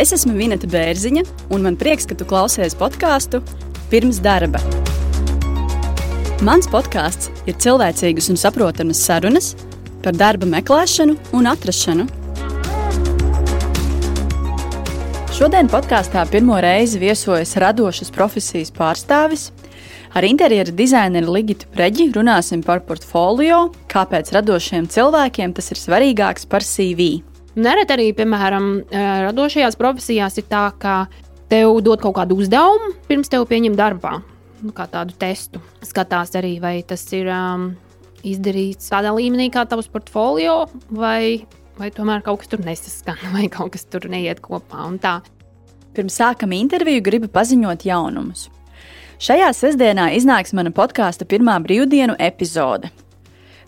Es 0.00 0.14
esmu 0.16 0.32
Vineta 0.32 0.64
Bērziņa, 0.70 1.26
un 1.52 1.66
man 1.66 1.74
prieks, 1.76 2.06
ka 2.08 2.16
tu 2.16 2.24
klausies 2.24 2.72
podkāstu 2.72 3.42
pirms 3.92 4.22
darba. 4.24 4.62
Mans 6.40 6.64
podkāsts 6.72 7.28
ir 7.44 7.58
cilvēcīgas 7.60 8.30
un 8.32 8.40
saprotamas 8.40 9.02
sarunas 9.04 9.50
par 10.00 10.16
darba 10.16 10.48
meklēšanu 10.48 11.18
un 11.36 11.50
atrašanu. 11.52 12.08
Šodien 15.36 15.68
podkāstā 15.68 16.24
pirmo 16.32 16.56
reizi 16.64 16.96
viesojas 17.00 17.52
radošas 17.60 18.08
profesijas 18.16 18.72
pārstāvis. 18.72 19.50
Ar 20.16 20.24
interjera 20.24 20.72
dizaineru 20.72 21.36
Ligitu 21.36 21.68
Preģi 21.76 22.08
runāsim 22.16 22.64
par 22.64 22.80
portfolio, 22.88 23.66
kāpēc 23.92 24.32
radošiem 24.32 24.88
cilvēkiem 24.88 25.52
tas 25.52 25.74
ir 25.74 25.84
svarīgāks 25.84 26.48
par 26.48 26.64
CV. 26.64 27.18
Nereti 27.58 27.94
arī, 27.96 28.10
piemēram, 28.14 28.66
radošajās 29.26 29.78
profesijās 29.78 30.38
ir 30.38 30.46
tā, 30.50 30.68
ka 30.78 30.94
tev 31.50 31.80
dod 31.82 32.02
kaut 32.02 32.14
kādu 32.20 32.36
uzdevumu, 32.38 32.92
pirms 33.08 33.30
tev 33.32 33.46
pieņem 33.50 33.74
darbā, 33.78 34.20
nu, 34.62 34.74
kā 34.76 34.86
tādu 34.90 35.16
testu. 35.18 35.62
Skatās 35.82 36.36
arī, 36.38 36.54
vai 36.62 36.76
tas 36.86 37.02
ir 37.16 37.26
um, 37.34 37.72
izdarīts 38.26 38.92
tādā 38.92 39.10
līmenī, 39.16 39.48
kā 39.50 39.64
tavs 39.66 39.90
portfolio, 39.90 40.62
vai, 40.94 41.42
vai 41.80 41.90
tomēr 41.94 42.22
kaut 42.26 42.44
kas 42.44 42.54
tur 42.54 42.62
nesaskan, 42.64 43.18
vai 43.34 43.50
kaut 43.52 43.74
kas 43.74 43.86
tur 43.90 44.06
neiet 44.12 44.42
kopā. 44.44 44.86
Pirms 45.90 46.22
sākam 46.22 46.54
interviju, 46.54 47.02
gribu 47.02 47.30
paziņot 47.34 47.86
jaunumus. 47.88 48.46
Šajā 49.20 49.50
sestdienā 49.52 50.12
iznāks 50.16 50.54
mana 50.56 50.70
podkāstu 50.72 51.26
pirmā 51.28 51.58
brīvdienu 51.60 52.14
epizode. 52.16 52.88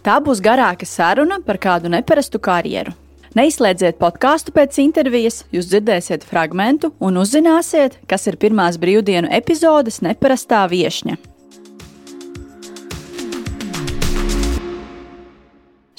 Tā 0.03 0.17
būs 0.23 0.41
garāka 0.43 0.87
saruna 0.89 1.43
par 1.45 1.59
kādu 1.63 1.91
neparastu 1.93 2.41
karjeru. 2.43 2.95
Neizslēdziet 3.33 3.97
podkāstu 3.97 4.53
pēc 4.53 4.77
intervijas, 4.83 5.39
jūs 5.57 5.71
dzirdēsiet 5.71 6.25
fragment 6.29 6.83
un 7.01 7.15
uzzināsiet, 7.17 7.95
kas 8.05 8.29
ir 8.29 8.37
pirmās 8.37 8.77
brīvdienu 8.77 9.31
epizodes 9.33 10.03
neparastā 10.05 10.67
viesņa. 10.69 11.17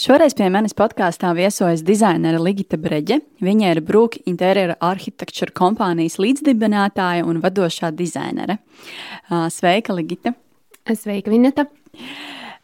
Šoreiz 0.03 0.37
pie 0.37 0.51
manis 0.53 0.77
podkāstā 0.77 1.31
viesojas 1.33 1.81
dizainere 1.87 2.37
Ligita 2.37 2.77
Breģe. 2.77 3.17
Viņa 3.41 3.73
ir 3.73 3.81
Brūka 3.87 4.21
interjera 4.29 4.77
arhitektūra 4.83 5.55
kompānijas 5.57 6.19
līdzdibinātāja 6.21 7.25
un 7.25 7.41
vadošā 7.41 7.89
dizainere. 7.97 8.59
Sveika, 9.49 9.97
Ligita! 9.97 10.35
Sveika, 10.85 11.33
Vineta! 11.33 11.65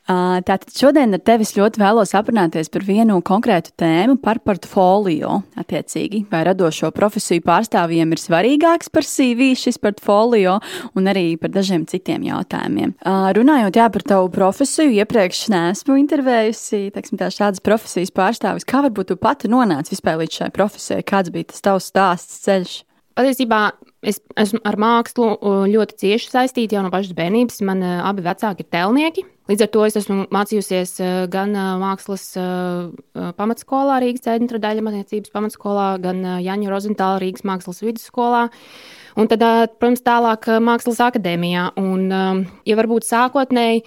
Tātad 0.09 0.71
šodien 0.73 1.13
ar 1.13 1.21
tevis 1.21 1.51
ļoti 1.53 1.77
vēlos 1.81 2.15
aprunāties 2.17 2.71
par 2.73 2.81
vienu 2.87 3.19
konkrētu 3.25 3.75
tēmu, 3.77 4.15
par 4.23 4.39
portfolio. 4.41 5.43
Attiecīgi, 5.59 6.23
vai 6.31 6.41
radošo 6.47 6.89
profesiju 6.95 7.43
pārstāvjiem 7.45 8.15
ir 8.15 8.21
svarīgāks 8.21 8.89
par 8.89 9.05
CV 9.05 9.51
šis 9.59 9.77
portfolio 9.81 10.57
un 10.97 11.11
arī 11.11 11.35
par 11.41 11.53
dažiem 11.53 11.85
citiem 11.89 12.25
jautājumiem. 12.25 12.95
Runājot 13.37 13.77
jā, 13.77 13.85
par 13.93 14.07
tavu 14.15 14.31
profesiju, 14.33 14.95
iepriekš 14.97 15.45
neesmu 15.53 15.99
intervējusi 16.01 16.87
teiksim, 16.95 17.19
tā, 17.21 17.29
šādas 17.33 17.61
profesijas 17.61 18.13
pārstāvis. 18.15 18.65
Kā 18.65 18.81
varbūt 18.87 19.13
tu 19.13 19.19
pati 19.21 19.51
nonāci 19.51 19.93
vispār 19.93 20.17
līdz 20.23 20.41
šai 20.41 20.49
profesijai? 20.55 21.05
Kāds 21.05 21.33
bija 21.33 21.51
tas 21.53 21.65
tavs 21.65 21.93
stāsts 21.93 22.41
ceļš? 22.47 22.75
Patiesībā 23.19 23.61
es 24.05 24.19
esmu 24.39 24.61
ar 24.67 24.77
mākslu 24.79 25.27
ļoti 25.69 25.97
cieši 26.03 26.31
saistīta 26.31 26.77
jau 26.77 26.83
no 26.85 26.91
pašas 26.93 27.15
bērnības. 27.17 27.59
Man 27.67 27.83
abi 27.83 28.23
vecāki 28.25 28.65
ir 28.65 28.69
tēlnieki. 28.71 29.25
Līdz 29.49 29.65
ar 29.65 29.71
to 29.73 29.85
es 29.87 29.97
esmu 29.97 30.27
mācījusies 30.33 30.99
gan 31.33 31.55
mākslas 31.81 32.27
pamatskolā, 33.39 33.97
Rīgas 34.03 34.27
centra 34.27 34.61
daļa 34.61 34.85
mācības 34.85 35.33
pamatskolā, 35.33 35.89
gan 36.03 36.21
Jaņa 36.45 36.69
Rozentāla 36.69 37.19
Rīgas 37.23 37.47
mākslas 37.49 37.81
vidusskolā. 37.83 38.45
Un 39.19 39.27
tad, 39.27 39.41
protams, 39.81 40.05
tālāk 40.05 40.45
mākslas 40.63 41.01
akadēmijā. 41.09 41.71
Un, 41.81 42.07
ja 42.69 42.79
varbūt 42.79 43.07
sākotnēji 43.09 43.83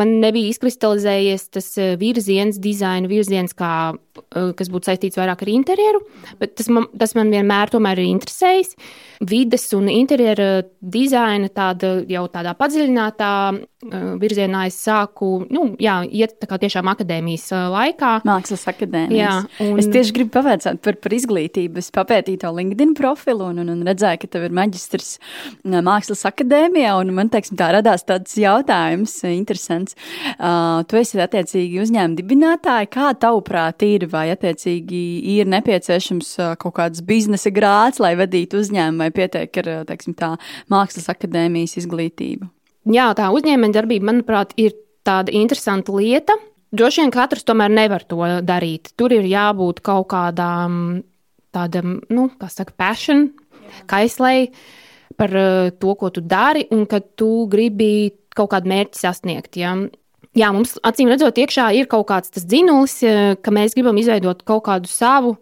man 0.00 0.16
nebija 0.22 0.48
izkristalizējies 0.54 1.50
tas 1.52 1.68
virziens, 2.00 2.58
dizaina 2.62 3.10
virziens, 3.10 3.52
kā 3.54 3.92
kas 4.30 4.68
būtu 4.72 4.90
saistīts 4.90 5.18
vairāk 5.18 5.44
ar 5.44 5.50
interjeru, 5.52 6.02
bet 6.40 6.56
tas 6.58 6.68
man, 6.72 6.88
tas 6.98 7.14
man 7.18 7.32
vienmēr 7.32 7.72
ir 7.94 8.04
interesējis. 8.04 8.76
Vides 9.22 9.68
un 9.76 9.88
interjera 9.88 10.64
dizaina 10.80 11.48
tāda, 11.48 12.00
jau 12.10 12.24
tādā 12.32 12.56
padziļinātā 12.58 13.30
eh, 13.52 14.06
virzienā 14.18 14.64
es 14.66 14.78
sāku 14.82 15.46
nu, 15.52 15.76
jā, 15.80 16.00
iet 16.10 16.34
tā 16.42 16.48
kā 16.50 16.58
tiešām 16.58 16.90
akadēmijas 16.92 17.46
eh, 17.54 17.68
laikā. 17.72 18.12
Mākslas 18.28 18.66
akadēmijas. 18.72 19.20
Jā, 19.20 19.66
un... 19.68 19.78
Es 19.78 19.88
tieši 19.94 20.16
gribu 20.16 20.34
pavaicāt 20.34 20.82
par, 20.82 20.98
par 21.02 21.14
izglītību. 21.14 21.78
Es 21.82 21.92
papētīju 21.94 22.42
to 22.42 22.50
LinkedIn 22.58 22.96
profilu 22.98 23.52
un, 23.52 23.62
un, 23.62 23.70
un 23.76 23.86
redzēju, 23.86 24.24
ka 24.24 24.32
tev 24.34 24.48
ir 24.48 24.56
maģistrs 24.58 25.14
mākslas 25.62 26.26
akadēmijā, 26.32 26.96
un 26.98 27.14
man 27.16 27.30
teiksim, 27.32 27.56
tā 27.60 27.70
radās 27.76 28.04
tāds 28.08 28.34
jautājums, 28.40 29.14
interesants. 29.30 29.96
Uh, 30.34 30.82
tu 30.90 30.98
esi 30.98 31.22
attiecīgi 31.22 31.80
uzņēmuma 31.84 32.18
dibinātāji. 32.18 32.90
Kā 32.92 33.12
tavuprāt 33.22 33.86
ir? 33.86 34.01
Ir, 34.02 34.08
vai 34.12 34.26
attiecīgi 34.34 35.02
ir 35.36 35.50
nepieciešams 35.50 36.34
kaut 36.62 36.76
kāds 36.76 37.02
biznesa 37.06 37.52
grāts, 37.54 38.02
lai 38.02 38.14
vadītu 38.18 38.60
uzņēmumu, 38.60 39.00
vai 39.04 39.10
pietiek 39.14 39.62
ar 39.62 39.70
teiksim, 39.88 40.16
tā, 40.18 40.34
mākslas 40.72 41.08
akadēmijas 41.12 41.78
izglītību? 41.82 42.50
Jā, 42.92 43.12
tā 43.18 43.30
uzņēmējdarbība, 43.34 44.08
manuprāt, 44.10 44.56
ir 44.58 44.74
tāda 45.06 45.34
interesanta 45.34 45.94
lieta. 45.94 46.34
Droši 46.72 47.04
vien 47.04 47.12
katrs 47.14 47.44
tomēr 47.46 47.70
nevar 47.70 48.02
to 48.08 48.18
darīt. 48.42 48.94
Tur 48.96 49.12
ir 49.14 49.26
jābūt 49.28 49.82
kaut 49.84 50.08
kādām 50.14 51.02
tādam, 51.52 52.00
nu, 52.10 52.30
kā 52.40 52.48
saka, 52.50 52.74
passion, 52.76 53.28
kaislei 53.90 54.48
par 55.18 55.34
to, 55.78 55.94
ko 56.00 56.10
tu 56.10 56.24
dari, 56.24 56.64
un 56.72 56.86
ka 56.88 57.02
tu 57.02 57.46
gribi 57.52 58.12
kaut 58.32 58.54
kādu 58.54 58.72
mērķi 58.72 59.02
sasniegt. 59.02 59.58
Ja? 59.60 59.76
Jā, 60.38 60.50
mums 60.54 60.76
acīm 60.86 61.10
redzot, 61.12 61.38
iekšā 61.38 61.70
ir 61.78 61.88
kaut 61.90 62.06
kāds 62.10 62.32
tas 62.34 62.44
dzinulis, 62.48 62.98
eh, 63.06 63.34
ka 63.42 63.50
mēs 63.54 63.76
gribam 63.76 63.98
izveidot 63.98 64.44
kaut 64.44 64.64
kādu 64.68 64.90
savu. 64.90 65.36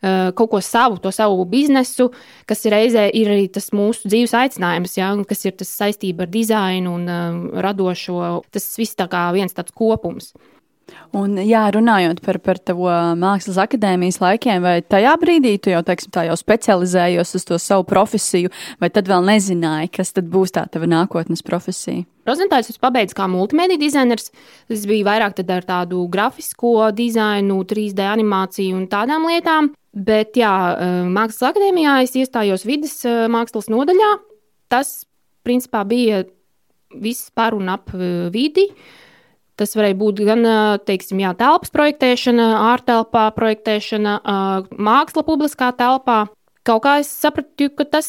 Eh, 0.00 0.30
kaut 0.30 0.50
ko 0.50 0.60
savu, 0.62 1.00
to 1.02 1.10
savu 1.10 1.44
biznesu, 1.44 2.12
kas 2.46 2.64
ir 2.64 2.72
reizē 2.72 3.10
ir 3.12 3.26
arī 3.26 3.48
tas 3.50 3.70
mūsu 3.74 4.06
dzīves 4.06 4.30
aicinājums, 4.30 4.94
ja, 4.96 5.10
kas 5.26 5.44
ir 5.44 5.56
tas 5.58 5.66
saistība 5.66 6.22
ar 6.22 6.30
dizainu 6.30 6.94
un 6.94 7.08
uh, 7.10 7.62
radošo. 7.64 8.44
Tas 8.52 8.76
viss 8.78 8.94
tā 8.94 9.08
kā 9.10 9.32
viens 9.34 9.52
tāds 9.52 9.74
kopums. 9.74 10.34
Un, 11.16 11.38
jā, 11.40 11.62
runājot 11.72 12.20
par, 12.24 12.36
par 12.44 12.58
tavu 12.60 12.88
mākslas 13.18 13.56
akadēmijas 13.62 14.20
laikiem, 14.20 14.60
vai 14.64 14.74
tajā 14.84 15.14
brīdī 15.20 15.54
tu 15.62 15.72
jau, 15.72 15.80
teiksim, 15.86 16.12
tā 16.12 16.26
jau 16.28 16.36
specializējies 16.36 17.32
uz 17.38 17.46
to 17.48 17.58
savu 17.62 17.86
profesiju, 17.88 18.52
vai 18.82 18.90
tad 18.92 19.08
vēl 19.08 19.24
nezināji, 19.24 19.92
kas 19.96 20.12
tad 20.16 20.28
būs 20.32 20.52
tā 20.56 20.66
tava 20.72 20.88
nākotnes 20.90 21.44
profesija? 21.46 22.04
Rozentāls 22.28 22.68
es 22.68 22.80
pabeidzu 22.80 23.16
kā 23.16 23.24
multimediju 23.30 23.80
dizainers. 23.80 24.28
Tas 24.68 24.84
bija 24.88 25.06
vairāk 25.06 25.40
ar 25.48 25.64
tādu 25.64 26.04
grafisko 26.12 26.90
dizainu, 26.92 27.62
3D 27.64 28.04
animāciju 28.04 28.76
un 28.76 28.84
tādām 28.92 29.24
lietām. 29.30 29.72
Bet, 29.96 30.36
jā, 30.36 30.52
Mākslas 31.08 31.54
akadēmijā 31.54 31.96
es 32.04 32.12
iestājos 32.20 32.68
vidas 32.68 33.00
mākslas 33.32 33.72
nodaļā. 33.72 34.12
Tas, 34.68 35.06
principā, 35.48 35.86
bija 35.88 36.26
viss 36.92 37.32
par 37.32 37.56
un 37.56 37.72
ap 37.72 37.96
vidi. 37.96 38.68
Uh, 38.68 39.07
Tas 39.58 39.74
varēja 39.74 39.96
būt 39.98 40.22
gan 40.22 40.46
teiksim, 40.86 41.18
jā, 41.24 41.32
telpas 41.34 41.72
projektēšana, 41.74 42.46
ārtelpā 42.76 43.24
projektēšana, 43.34 44.14
māksla 44.78 45.24
publiskā 45.26 45.72
telpā. 45.74 46.20
Kaut 46.68 46.84
kā 46.84 46.98
es 47.02 47.10
sapratu, 47.10 47.66
ka 47.74 47.88
tas 47.98 48.08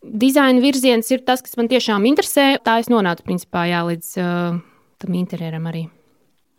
dizaina 0.00 0.64
virziens 0.64 1.12
ir 1.12 1.20
tas, 1.28 1.44
kas 1.44 1.60
man 1.60 1.68
tiešām 1.68 2.08
interesē. 2.08 2.54
Tā 2.64 2.80
es 2.80 2.88
nonācu 2.88 3.26
principā 3.28 3.68
jā, 3.68 3.84
līdz 3.92 4.14
tam 4.16 5.18
interjeram 5.20 5.68
arī. 5.68 5.90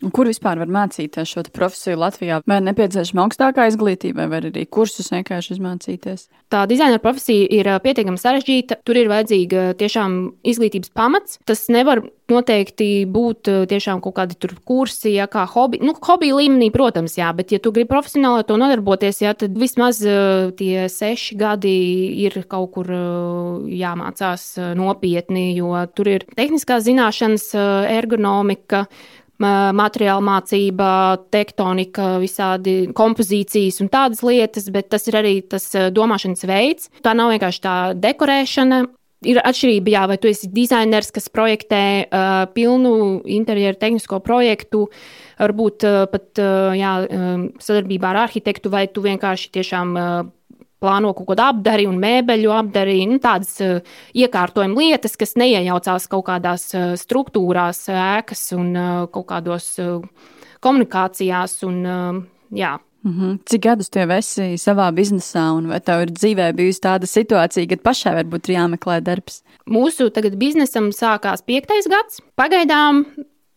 Un 0.01 0.09
kur 0.09 0.25
vispār 0.25 0.57
var 0.57 0.69
mācīties 0.71 1.29
šo 1.29 1.43
profesiju 1.53 1.99
Latvijā? 2.01 2.39
Vai 2.49 2.57
nepieciešama 2.65 3.27
augstākā 3.27 3.67
izglītība, 3.69 4.25
vai 4.31 4.39
arī 4.41 4.63
kursus 4.65 5.11
vienkārši 5.13 5.55
izmācīties? 5.57 6.25
Tā 6.51 6.63
dizaina 6.69 6.97
profesija 7.01 7.45
ir 7.53 7.69
pietiekami 7.83 8.17
sarežģīta. 8.17 8.79
Tur 8.87 8.97
ir 8.97 9.11
vajadzīga 9.11 9.67
tiešām 9.77 10.17
izglītības 10.41 10.89
pamats. 10.97 11.37
Tas 11.45 11.67
nevar 11.71 12.01
noteikti 12.31 13.05
būt 13.11 13.49
tiešām 13.69 14.01
kaut 14.01 14.15
kādi 14.17 14.49
kursi, 14.65 15.13
ja 15.17 15.27
kā 15.31 15.45
hobi. 15.51 15.81
Nu, 15.83 15.93
hobija 15.93 16.39
līmenī, 16.39 16.71
protams, 16.73 17.17
jā, 17.19 17.29
bet, 17.35 17.53
ja 17.53 17.61
tu 17.61 17.73
gribi 17.75 17.91
profesionāli 17.91 18.47
to 18.47 18.57
nodarboties, 18.59 19.21
jā, 19.21 19.35
tad 19.37 19.57
vismaz 19.59 20.01
tie 20.57 20.87
seši 20.91 21.37
gadi 21.39 21.75
ir 22.25 22.41
kaut 22.49 22.71
kur 22.77 22.91
jāmācās 23.69 24.47
nopietni, 24.79 25.51
jo 25.59 25.75
tur 25.95 26.13
ir 26.15 26.27
tehniskās 26.37 26.87
zināšanas, 26.87 27.51
ergonomika 27.91 28.85
materiāla 29.41 30.21
mācība, 30.23 30.91
tektonika, 31.33 32.15
visādi 32.21 32.91
kompozīcijas 32.97 33.81
un 33.83 33.91
tādas 33.93 34.23
lietas, 34.25 34.69
bet 34.73 34.89
tas 34.93 35.07
ir 35.09 35.19
arī 35.19 35.35
tas 35.41 35.67
domāšanas 35.93 36.47
veids. 36.47 36.89
Tā 37.05 37.15
nav 37.17 37.33
vienkārši 37.33 37.63
tā 37.63 37.75
dekorēšana. 37.97 38.83
Ir 39.21 39.37
atšķirība, 39.37 39.91
jā, 39.93 40.03
vai 40.09 40.15
tu 40.17 40.29
esi 40.31 40.47
dizainers, 40.49 41.11
kas 41.13 41.27
projektē 41.29 41.81
uh, 42.07 42.29
pilnu 42.55 43.21
interjeru 43.29 43.77
tehnisko 43.77 44.17
projektu, 44.25 44.87
varbūt 45.37 45.85
uh, 45.85 45.97
pat 46.09 46.41
uh, 46.41 46.71
jā, 46.73 46.93
uh, 47.05 47.43
sadarbībā 47.61 48.15
ar 48.15 48.23
arhitektu, 48.23 48.71
vai 48.73 48.87
tu 48.89 49.03
vienkārši 49.05 49.51
tiešām 49.59 49.93
uh, 49.93 50.23
plāno 50.81 51.13
kaut 51.17 51.29
kādu 51.31 51.45
apdari 51.45 51.87
un 51.89 51.99
mēbeļu 52.01 52.53
apdari, 52.55 52.99
nu, 53.09 53.19
tādas 53.23 53.55
uh, 53.63 53.79
iekārtojuma 54.17 54.81
lietas, 54.81 55.17
kas 55.19 55.37
neiejaucās 55.39 56.07
kaut 56.11 56.25
kādās 56.29 56.69
uh, 56.75 56.93
struktūrās, 56.99 57.85
ēkas 57.93 58.47
un 58.57 58.71
uh, 58.75 58.93
kaut 59.13 59.29
kādos 59.31 59.73
uh, 59.81 59.99
komunikācijās. 60.61 61.59
Un, 61.67 61.83
uh, 61.85 62.23
jā. 62.51 62.77
Mm 63.03 63.11
-hmm. 63.11 63.39
Cik 63.45 63.61
gadus 63.61 63.89
jau 63.95 64.09
esi 64.11 64.57
savā 64.57 64.91
biznesā, 64.93 65.57
un 65.57 65.67
vai 65.67 65.79
tev 65.79 66.01
ir 66.01 66.11
dzīvē 66.11 66.53
bijusi 66.53 66.81
tāda 66.81 67.05
situācija, 67.05 67.69
kad 67.69 67.81
pašai 67.81 68.13
varbūt 68.15 68.49
ir 68.49 68.55
jāmeklē 68.55 69.01
darbs? 69.01 69.43
Mūsu 69.65 70.09
tagad 70.09 70.37
biznesam 70.37 70.91
sākās 70.91 71.41
piektais 71.41 71.87
gads. 71.89 72.21
Pagaidām 72.35 73.05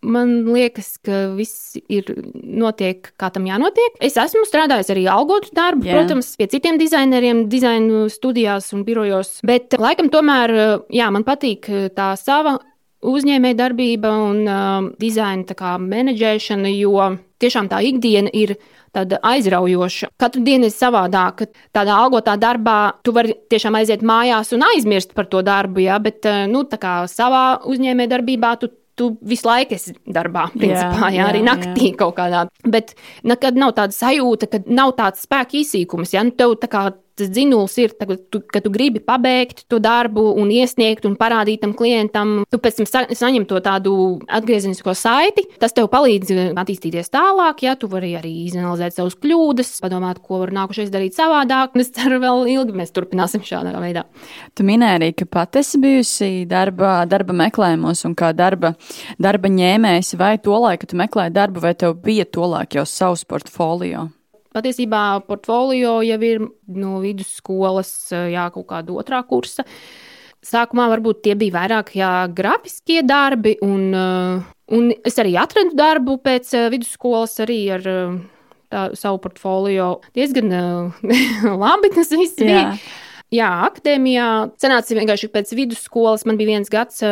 man 0.05 0.35
liekas, 0.53 0.95
ka 1.05 1.25
viss 1.37 1.79
ir 1.89 2.11
notiek, 2.35 3.11
kā 3.21 3.31
tam 3.35 3.49
jānotiek. 3.49 3.97
Es 4.05 4.19
esmu 4.21 4.45
strādājis 4.49 4.93
arī 4.95 5.07
algotu 5.11 5.55
darbu, 5.57 5.89
jā. 5.89 5.97
protams, 5.99 6.35
pie 6.39 6.49
citiem 6.53 6.79
dizaineriem, 6.81 7.47
dizainu 7.53 8.07
studijās 8.13 8.71
un 8.77 8.85
birojos. 8.87 9.39
Bet 9.47 9.77
laikam 9.81 10.13
tomēr, 10.13 10.55
jā, 10.95 11.11
man 11.15 11.27
patīk 11.27 11.71
tā 11.97 12.13
sava 12.21 12.59
uzņēmēja 13.05 13.59
darbība 13.59 14.11
un 14.31 14.45
uh, 14.49 14.87
dizaina 15.01 15.77
menedžēšana, 15.81 16.71
jo 16.73 17.11
tiešām 17.43 17.69
tā 17.69 17.83
ikdiena 17.85 18.33
ir 18.33 18.55
tāda 18.95 19.19
aizraujoša. 19.27 20.13
Katru 20.21 20.45
dienu 20.47 20.69
ir 20.71 20.75
savādāk. 20.75 21.45
Tādā 21.75 21.99
algotā 21.99 22.37
darbā 22.41 22.95
tu 23.05 23.13
vari 23.17 23.35
tiešām 23.51 23.77
aiziet 23.81 24.05
mājās 24.07 24.55
un 24.55 24.65
aizmirst 24.71 25.15
par 25.17 25.29
to 25.29 25.43
darbu, 25.45 25.83
ja? 25.85 25.99
bet 25.99 26.25
nu, 26.51 26.65
savā 27.11 27.45
uzņēmē 27.67 28.09
darbībā 28.11 28.55
tu 28.63 28.71
tu 28.99 29.11
visu 29.27 29.49
laiku 29.49 29.77
esi 29.77 29.95
darbā, 30.07 30.47
principā, 30.55 31.09
jā, 31.11 31.19
jā, 31.19 31.29
arī 31.31 31.43
naktī 31.47 31.91
jā. 31.91 31.99
kaut 32.01 32.17
kādā. 32.19 32.45
Bet 32.65 32.95
nekad 33.27 33.59
nav 33.61 33.75
tāda 33.79 33.97
sajūta, 33.97 34.51
ka 34.53 34.63
nav 34.71 34.95
tāds 34.99 35.25
spēka 35.27 35.59
izsīkums. 35.61 36.15
Ja? 36.15 36.25
Nu, 36.27 36.35
tev 36.37 36.57
tā 36.63 36.71
kā 36.71 36.87
tas 37.19 37.31
dzinuls 37.31 37.77
ir, 37.83 37.95
ka 37.99 38.17
tu, 38.19 38.41
ka 38.51 38.63
tu 38.65 38.73
gribi 38.75 39.01
pabeigt 39.05 39.65
to 39.71 39.79
darbu 39.83 40.27
un 40.41 40.51
iesniegt 40.53 41.07
un 41.09 41.17
parādīt 41.19 41.63
tam 41.63 41.75
klientam. 41.77 42.37
Tu 42.51 42.61
pēc 42.63 42.81
tam 42.81 42.89
sa 42.91 43.05
saņem 43.11 43.47
to 43.51 43.61
tādu 43.65 43.95
atgriezenisko 44.27 44.95
saiti. 44.99 45.47
Tas 45.63 45.75
tev 45.77 45.89
palīdz 45.93 46.33
uh, 46.35 46.43
attīstīties 46.61 47.13
tālāk, 47.15 47.65
ja 47.67 47.77
tu 47.79 47.89
vari 47.93 48.15
arī 48.19 48.33
izanalizēt 48.49 48.97
savus 48.99 49.17
kļūdas, 49.23 49.77
padomāt, 49.85 50.21
ko 50.25 50.43
var 50.43 50.55
nākušais 50.57 50.93
darīt 50.95 51.17
savādāk. 51.19 51.79
Es 51.85 51.93
ceru, 51.95 52.19
vēl 52.23 52.49
ilgi 52.57 52.77
mēs 52.77 52.95
turpināsim 52.97 53.45
šādā 53.47 53.75
veidā. 53.83 54.07
Tu 54.57 54.67
minēji 54.67 54.99
arī, 55.01 55.13
ka 55.19 55.29
pat 55.31 55.61
esi 55.61 55.81
bijusi 55.83 56.33
darba, 56.51 56.97
darba 57.11 57.37
meklējumos 57.45 58.05
un 58.09 58.17
kā 58.19 58.33
darba, 58.37 58.75
darba 59.23 59.53
ņēmējs, 59.53 60.15
vai 60.21 60.35
to 60.43 60.57
laiku 60.67 60.91
tu 60.91 60.99
meklēji 61.01 61.35
darbu, 61.37 61.65
vai 61.65 61.75
tev 61.79 61.99
bija 62.05 62.27
to 62.27 62.49
laiku 62.49 62.81
jau 62.81 62.89
savs 62.89 63.27
portfolio? 63.29 64.09
Patiesībā 64.55 65.25
portfolio 65.27 65.97
jau 66.07 66.19
ir 66.23 66.43
no 66.79 67.01
vidusskolas, 67.03 67.91
jā, 68.31 68.47
kaut 68.55 68.69
kāda 68.71 68.95
otrā 68.95 69.19
kursa. 69.27 69.65
Sākumā 70.45 70.85
varbūt 70.93 71.25
tie 71.25 71.33
bija 71.41 71.57
vairāk 71.57 71.95
jā, 71.99 72.11
grafiskie 72.31 73.01
darbi, 73.03 73.57
un, 73.65 73.89
un 73.97 74.93
es 74.95 75.19
arī 75.19 75.33
atradu 75.41 75.75
darbu 75.75 76.21
pēc 76.23 76.53
vidusskolas 76.71 77.35
arī 77.43 77.57
ar 77.75 77.89
tā, 77.89 78.85
savu 78.95 79.19
portfolio. 79.25 79.89
Diezgan 80.15 80.53
labi 81.65 81.91
tas 81.97 82.13
viss 82.15 82.39
bija. 82.39 82.61
Jā. 82.61 83.01
Jā, 83.35 83.49
akadēmijā 83.67 84.29
sanāca 84.63 84.95
vienkārši 85.01 85.33
pēc 85.35 85.51
vidusskolas. 85.59 86.23
Man 86.29 86.39
bija 86.39 86.53
viens 86.53 86.71
gads 86.71 87.03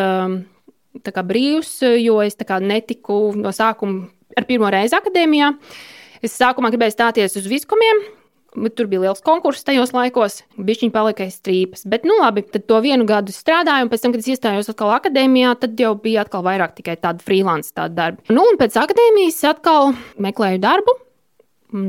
brīvs, 1.26 1.72
jo 1.98 2.20
es 2.22 2.38
netiku 2.62 3.32
no 3.34 3.50
sākuma 3.50 4.06
ar 4.38 4.46
pirmo 4.46 4.70
reizi 4.70 4.94
akadēmijā. 4.94 5.50
Uh, 5.56 5.80
Es 6.22 6.36
sākumā 6.38 6.70
gribēju 6.72 6.94
stāties 6.94 7.38
uz 7.40 7.48
viskumiem. 7.50 8.04
Bet 8.52 8.74
tur 8.76 8.84
bija 8.84 9.00
liels 9.06 9.22
konkurss 9.24 9.64
tajos 9.64 9.94
laikos, 9.96 10.42
bija 10.60 10.90
palika 10.92 11.24
aiz 11.24 11.38
strīpas. 11.38 11.86
Bet, 11.88 12.02
nu, 12.04 12.18
labi, 12.20 12.42
tad 12.44 12.66
to 12.68 12.82
vienu 12.84 13.06
gadu 13.08 13.32
strādāju, 13.32 13.86
un 13.86 13.90
pēc 13.92 14.02
tam, 14.04 14.12
kad 14.12 14.20
es 14.20 14.28
iestājos 14.34 14.68
atkal 14.68 14.92
akadēmijā, 14.92 15.54
tad 15.62 15.80
jau 15.80 15.94
bija 15.96 16.26
atkal 16.26 16.44
vairāk 16.44 16.74
tikai 16.76 16.98
tāda 17.00 17.24
freelance 17.24 17.72
tāda 17.72 17.96
darba. 17.96 18.26
Nu, 18.28 18.44
un 18.44 18.60
pēc 18.60 18.76
akadēmijas 18.82 19.40
atkal 19.54 19.94
meklēju 20.20 20.60
darbu, 20.66 20.98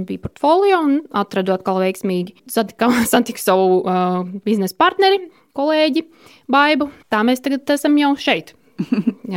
bija 0.08 0.24
portfolio 0.24 0.80
un 0.88 0.98
atradu 1.12 1.52
atkal 1.58 1.82
veiksmīgi. 1.84 2.38
Satiku 2.48 3.44
savu 3.44 3.82
uh, 3.82 4.24
biznesa 4.48 4.80
partneri, 4.80 5.20
kolēģi 5.58 6.08
Baibu. 6.52 6.94
Tā 7.12 7.26
mēs 7.28 7.44
tagad 7.44 7.76
esam 7.76 8.00
jau 8.00 8.16
šeit. 8.16 8.56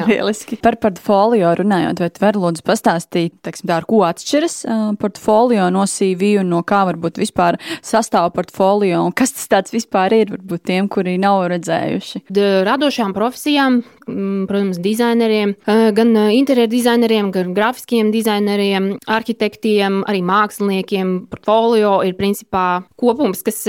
Lieliski. 0.09 0.59
Par 0.63 0.77
portfolio 0.81 1.51
runājot, 1.59 2.01
vai 2.03 2.09
tu 2.13 2.23
vari 2.23 2.41
lūdzu 2.41 2.65
pastāstīt, 2.67 3.35
teiksim, 3.45 3.69
tā, 3.71 3.79
ar 3.81 3.87
ko 3.89 4.03
atšķiras 4.07 4.57
uh, 4.65 4.87
portfolio 5.01 5.69
no 5.73 5.85
CV 5.91 6.37
un 6.41 6.51
no 6.55 6.63
kā 6.67 6.83
varbūt 6.89 7.21
vispār 7.21 7.59
sastāv 7.85 8.33
portfolio 8.37 9.03
un 9.07 9.15
kas 9.17 9.35
tas 9.37 9.51
tāds 9.53 9.75
vispār 9.75 10.17
ir, 10.17 10.33
varbūt 10.35 10.67
tiem, 10.71 10.91
kuri 10.93 11.17
nav 11.23 11.47
redzējuši? 11.53 12.27
Radošām 12.67 13.15
profesijām, 13.17 13.83
protams, 14.07 14.79
dizaineriem, 14.83 15.55
gan 15.97 16.13
interjeru 16.31 16.71
dizaineriem, 16.71 17.31
gan 17.35 17.53
grafiskiem 17.57 18.13
dizaineriem, 18.15 18.93
arhitektiem, 19.11 20.03
arī 20.07 20.23
māksliniekiem. 20.27 21.15
Portfolio 21.31 21.99
ir 22.07 22.15
principā 22.19 22.67
kopums, 22.99 23.43
kas 23.47 23.65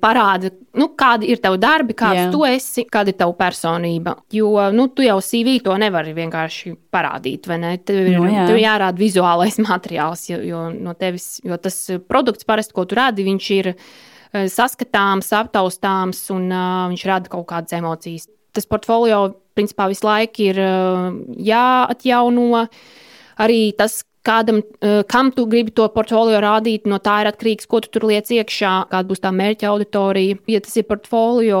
parāda, 0.00 0.50
nu, 0.78 0.88
kādi 0.98 1.28
ir 1.32 1.42
tavi 1.44 1.60
darbi, 1.62 1.96
kāds 1.98 2.22
Jā. 2.22 2.30
tu 2.32 2.44
esi, 2.48 2.86
kāda 2.90 3.12
ir 3.12 3.18
tava 3.20 3.36
personība. 3.38 4.16
Jo, 4.34 4.70
nu, 4.74 4.88
tu 4.94 5.04
jau 5.04 5.18
CV 5.24 5.58
to 5.64 5.76
nevari 5.80 6.14
vienkārši 6.16 6.74
parādīt, 6.94 7.48
vai 7.50 7.60
ne? 7.62 7.76
Tev 7.84 8.00
ir, 8.00 8.16
no, 8.16 8.24
nu 8.24 8.32
jā. 8.32 8.48
tev 8.48 8.60
jārāda 8.62 9.00
vizuālais 9.00 9.60
materiāls, 9.68 10.26
jo, 10.32 10.40
jo, 10.48 10.64
no 10.74 10.96
tevis, 10.98 11.38
jo 11.44 11.60
tas 11.60 11.78
produkts 12.08 12.48
parasti, 12.48 12.76
ko 12.76 12.86
tu 12.88 12.98
rādi, 12.98 13.26
viņš 13.28 13.52
ir 13.58 13.74
saskatāms, 14.50 15.28
aptaustāms 15.38 16.24
un 16.34 16.48
uh, 16.50 16.86
viņš 16.90 17.04
rada 17.06 17.30
kaut 17.30 17.46
kādas 17.52 17.76
emocijas. 17.76 18.26
Tas 18.54 18.68
portfolio, 18.70 19.26
principā, 19.58 19.88
visu 19.90 20.06
laiku 20.06 20.48
ir 20.50 20.60
jāatjauno. 21.50 22.66
Arī 23.42 23.60
tas, 23.74 24.02
kādam, 24.24 24.60
kam 25.10 25.30
tu 25.34 25.44
gribi 25.50 25.74
to 25.76 25.86
portfolio 25.92 26.40
rādīt, 26.42 26.88
no 26.90 26.98
tā 27.02 27.20
ir 27.22 27.30
atkarīgs, 27.30 27.68
ko 27.70 27.80
tu 27.84 27.90
tur 27.92 28.06
liec 28.08 28.30
iekšā, 28.32 28.72
kāda 28.92 29.10
būs 29.10 29.22
tā 29.24 29.32
mērķa 29.34 29.68
auditorija. 29.70 30.38
Ja 30.50 30.62
tas 30.64 30.76
ir 30.80 30.86
portfolio, 30.88 31.60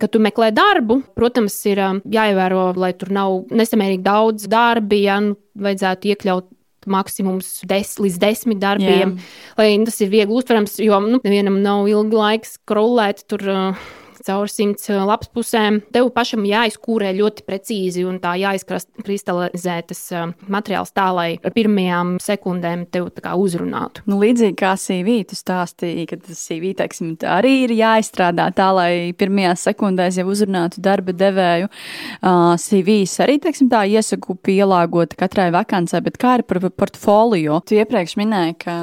kad 0.00 0.12
tu 0.12 0.20
meklē 0.22 0.52
darbu, 0.54 1.00
protams, 1.16 1.56
ir 1.70 1.80
jāievēro, 2.02 2.72
lai 2.76 2.92
tur 2.98 3.14
nav 3.14 3.38
nesamērīgi 3.54 4.04
daudz 4.04 4.50
darbi, 4.52 5.04
ja 5.06 5.20
nu, 5.24 5.38
vajadzētu 5.62 6.12
iekļaut 6.12 6.50
maksimums 6.90 7.60
10 7.70 8.02
līdz 8.02 8.20
10 8.22 8.60
darbiem, 8.62 9.14
Jā. 9.14 9.56
lai 9.58 9.68
tas 9.86 10.00
ir 10.02 10.10
viegli 10.12 10.34
uztverams, 10.34 10.80
jo 10.82 10.98
nu, 11.04 11.20
nevienam 11.22 11.60
nav 11.62 11.86
ilgi 11.90 12.18
laiks 12.18 12.56
krulēt 12.68 13.26
tur. 13.30 13.46
Uh, 13.46 13.90
caur 14.26 14.50
simts 14.50 14.90
lapspusēm. 14.92 15.80
Tev 15.94 16.10
pašam 16.14 16.46
jāizkūrē 16.48 17.12
ļoti 17.16 17.46
precīzi 17.46 18.04
un 18.08 18.18
tā 18.22 18.34
jāizkristalizē 18.40 19.78
tas 19.88 20.02
materiāls 20.52 20.94
tā, 20.94 21.08
lai 21.14 21.28
ar 21.42 21.54
pirmajām 21.54 22.16
sekundēm 22.22 22.86
tev 22.92 23.10
uzrunātu. 23.42 24.04
Nu, 24.08 24.18
līdzīgi 24.22 24.56
kā 24.58 24.74
CV, 24.80 25.22
tu 25.28 25.38
stāstīji, 25.38 26.06
ka 26.10 26.18
tas 26.22 26.40
CV 26.46 26.72
teiksim, 26.78 27.14
arī 27.28 27.54
ir 27.66 27.74
jāizstrādā 27.76 28.48
tā, 28.56 28.68
lai 28.76 28.92
pirmajās 29.18 29.66
sekundēs 29.68 30.20
jau 30.20 30.26
uzrunātu 30.32 30.82
darba 30.84 31.14
devēju. 31.16 31.70
Uh, 32.22 32.54
CVs 32.60 33.18
arī 33.24 33.38
teiksim, 33.42 33.70
tā 33.72 33.84
iesaku 33.90 34.36
pielāgot 34.44 35.16
katrai 35.18 35.50
vakancei, 35.54 36.02
bet 36.04 36.18
kā 36.20 36.38
ir 36.38 36.46
par 36.48 36.62
portfolio? 36.70 37.60
Tu 37.66 37.78
iepriekš 37.80 38.16
minēji, 38.20 38.58
ka 38.64 38.76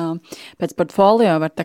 pēc 0.62 0.76
portfolio 0.80 1.38
var 1.42 1.56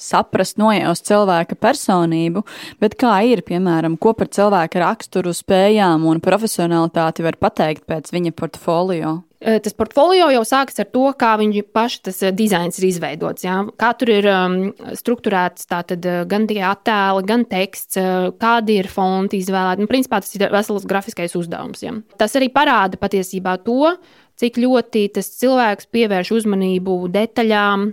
saprast, 0.00 0.58
nojaust 0.60 1.06
cilvēka 1.08 1.56
personību, 1.60 2.44
bet 2.82 2.96
kā 3.00 3.19
ir, 3.26 3.42
piemēram, 3.46 3.96
ko 4.00 4.14
par 4.18 4.30
cilvēka 4.32 4.82
raksturu, 4.82 5.34
spējām 5.36 6.06
un 6.08 6.22
profesionalitāti 6.24 7.26
var 7.26 7.38
pateikt 7.40 7.86
pēc 7.90 8.12
viņa 8.14 8.36
portfolio? 8.36 9.18
Tas 9.40 9.72
portfolio 9.72 10.26
jau 10.28 10.42
sākas 10.44 10.82
ar 10.82 10.88
to, 10.92 11.06
kā 11.16 11.30
viņi 11.40 11.62
paši 11.72 12.00
tas 12.10 12.18
dizains 12.36 12.76
ir 12.76 12.90
izveidots. 12.90 13.46
Jā. 13.46 13.62
Kā 13.80 13.94
tur 13.96 14.10
ir 14.12 14.26
um, 14.28 14.56
strukturēts 14.98 15.64
tātad, 15.70 16.04
gan 16.28 16.44
tie 16.50 16.60
attēli, 16.68 17.24
gan 17.24 17.46
teksts, 17.48 17.96
kādi 18.40 18.76
ir 18.82 18.90
fonti 18.92 19.40
izvēlēti. 19.40 19.80
Nu, 19.80 19.88
principā 19.88 20.20
tas 20.20 20.36
ir 20.36 20.44
vesels 20.52 20.84
grafiskais 20.88 21.36
uzdevums. 21.40 21.80
Jā. 21.86 21.94
Tas 22.20 22.36
arī 22.36 22.50
parāda 22.52 23.00
patiesībā 23.00 23.56
to, 23.64 23.94
cik 24.40 24.60
ļoti 24.60 25.06
tas 25.16 25.32
cilvēks 25.40 25.88
pievērš 25.88 26.34
uzmanību 26.36 27.00
detaļām, 27.16 27.88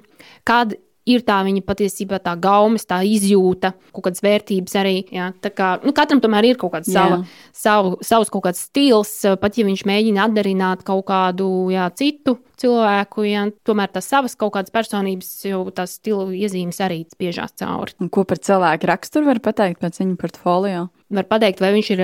kāda 0.48 0.82
ir 1.08 1.24
tā 1.28 1.40
viņa 1.48 1.64
patiesībā 1.68 2.20
tā 2.24 2.34
gaumas, 2.42 2.86
tā 2.90 3.00
izjūta, 3.08 3.74
kaut 3.96 4.08
kādas 4.08 4.24
vērtības 4.26 4.78
arī. 4.82 4.96
Jā, 5.14 5.30
kā, 5.48 5.70
nu, 5.86 5.94
katram 5.96 6.22
tomēr 6.24 6.52
ir 6.52 6.60
kaut 6.62 6.76
kāds 6.76 6.92
sava, 6.92 7.22
savu, 7.56 7.96
savs 8.06 8.32
kaut 8.34 8.48
kāds 8.48 8.66
stils, 8.68 9.14
pat 9.42 9.60
ja 9.60 9.68
viņš 9.68 9.86
mēģina 9.88 10.28
atdarināt 10.28 10.86
kaut 10.88 11.08
kādu 11.10 11.50
jā, 11.74 11.88
citu 11.98 12.38
cilvēku, 12.60 13.26
jā, 13.30 13.48
tomēr 13.68 13.92
tās 13.94 14.10
savas 14.10 14.38
kaut 14.40 14.56
kādas 14.58 14.74
personības, 14.74 15.30
jau 15.48 15.66
tās 15.76 15.98
stila 16.00 16.30
iezīmes 16.36 16.80
arī 16.84 17.04
spiežās 17.14 17.56
cauri. 17.60 17.96
Un 18.04 18.12
ko 18.14 18.26
par 18.28 18.42
cilvēku 18.44 18.90
raksturu 18.90 19.30
var 19.30 19.44
pateikt 19.44 19.84
pēc 19.84 20.02
viņa 20.02 20.18
portfolio? 20.20 20.88
Var 21.14 21.30
pateikt, 21.30 21.62
vai 21.64 21.72
viņš 21.78 21.94
ir 21.96 22.04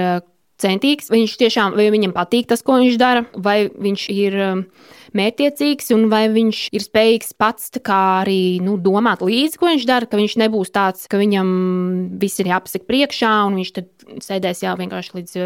centīgs, 0.63 1.09
vai 1.11 1.23
viņš 1.23 1.37
tiešām, 1.41 1.77
vai 1.77 1.89
viņam 1.93 2.13
patīk 2.15 2.49
tas, 2.51 2.63
ko 2.65 2.77
viņš 2.81 2.99
dara, 3.01 3.25
vai 3.35 3.65
viņš 3.67 4.05
ir 4.13 4.37
mērķiecīgs 5.17 5.93
un 5.95 6.07
vai 6.11 6.25
viņš 6.33 6.63
ir 6.73 6.85
spējīgs 6.85 7.35
pats 7.39 7.71
arī 7.93 8.59
nu, 8.63 8.77
domāt 8.81 9.23
līdzi, 9.25 9.59
ko 9.59 9.69
viņš 9.71 9.87
dara, 9.89 10.09
ka 10.09 10.19
viņš 10.19 10.39
nebūs 10.41 10.73
tāds, 10.73 11.07
ka 11.07 11.21
viņam 11.21 11.47
viss 12.21 12.41
ir 12.41 12.51
jāpasaka 12.53 12.89
priekšā 12.89 13.35
un 13.47 13.61
viņš 13.61 13.71
tad 13.77 13.89
sēdēs 14.23 14.65
jā, 14.65 14.75
vienkārši 14.79 15.17
līdz 15.19 15.39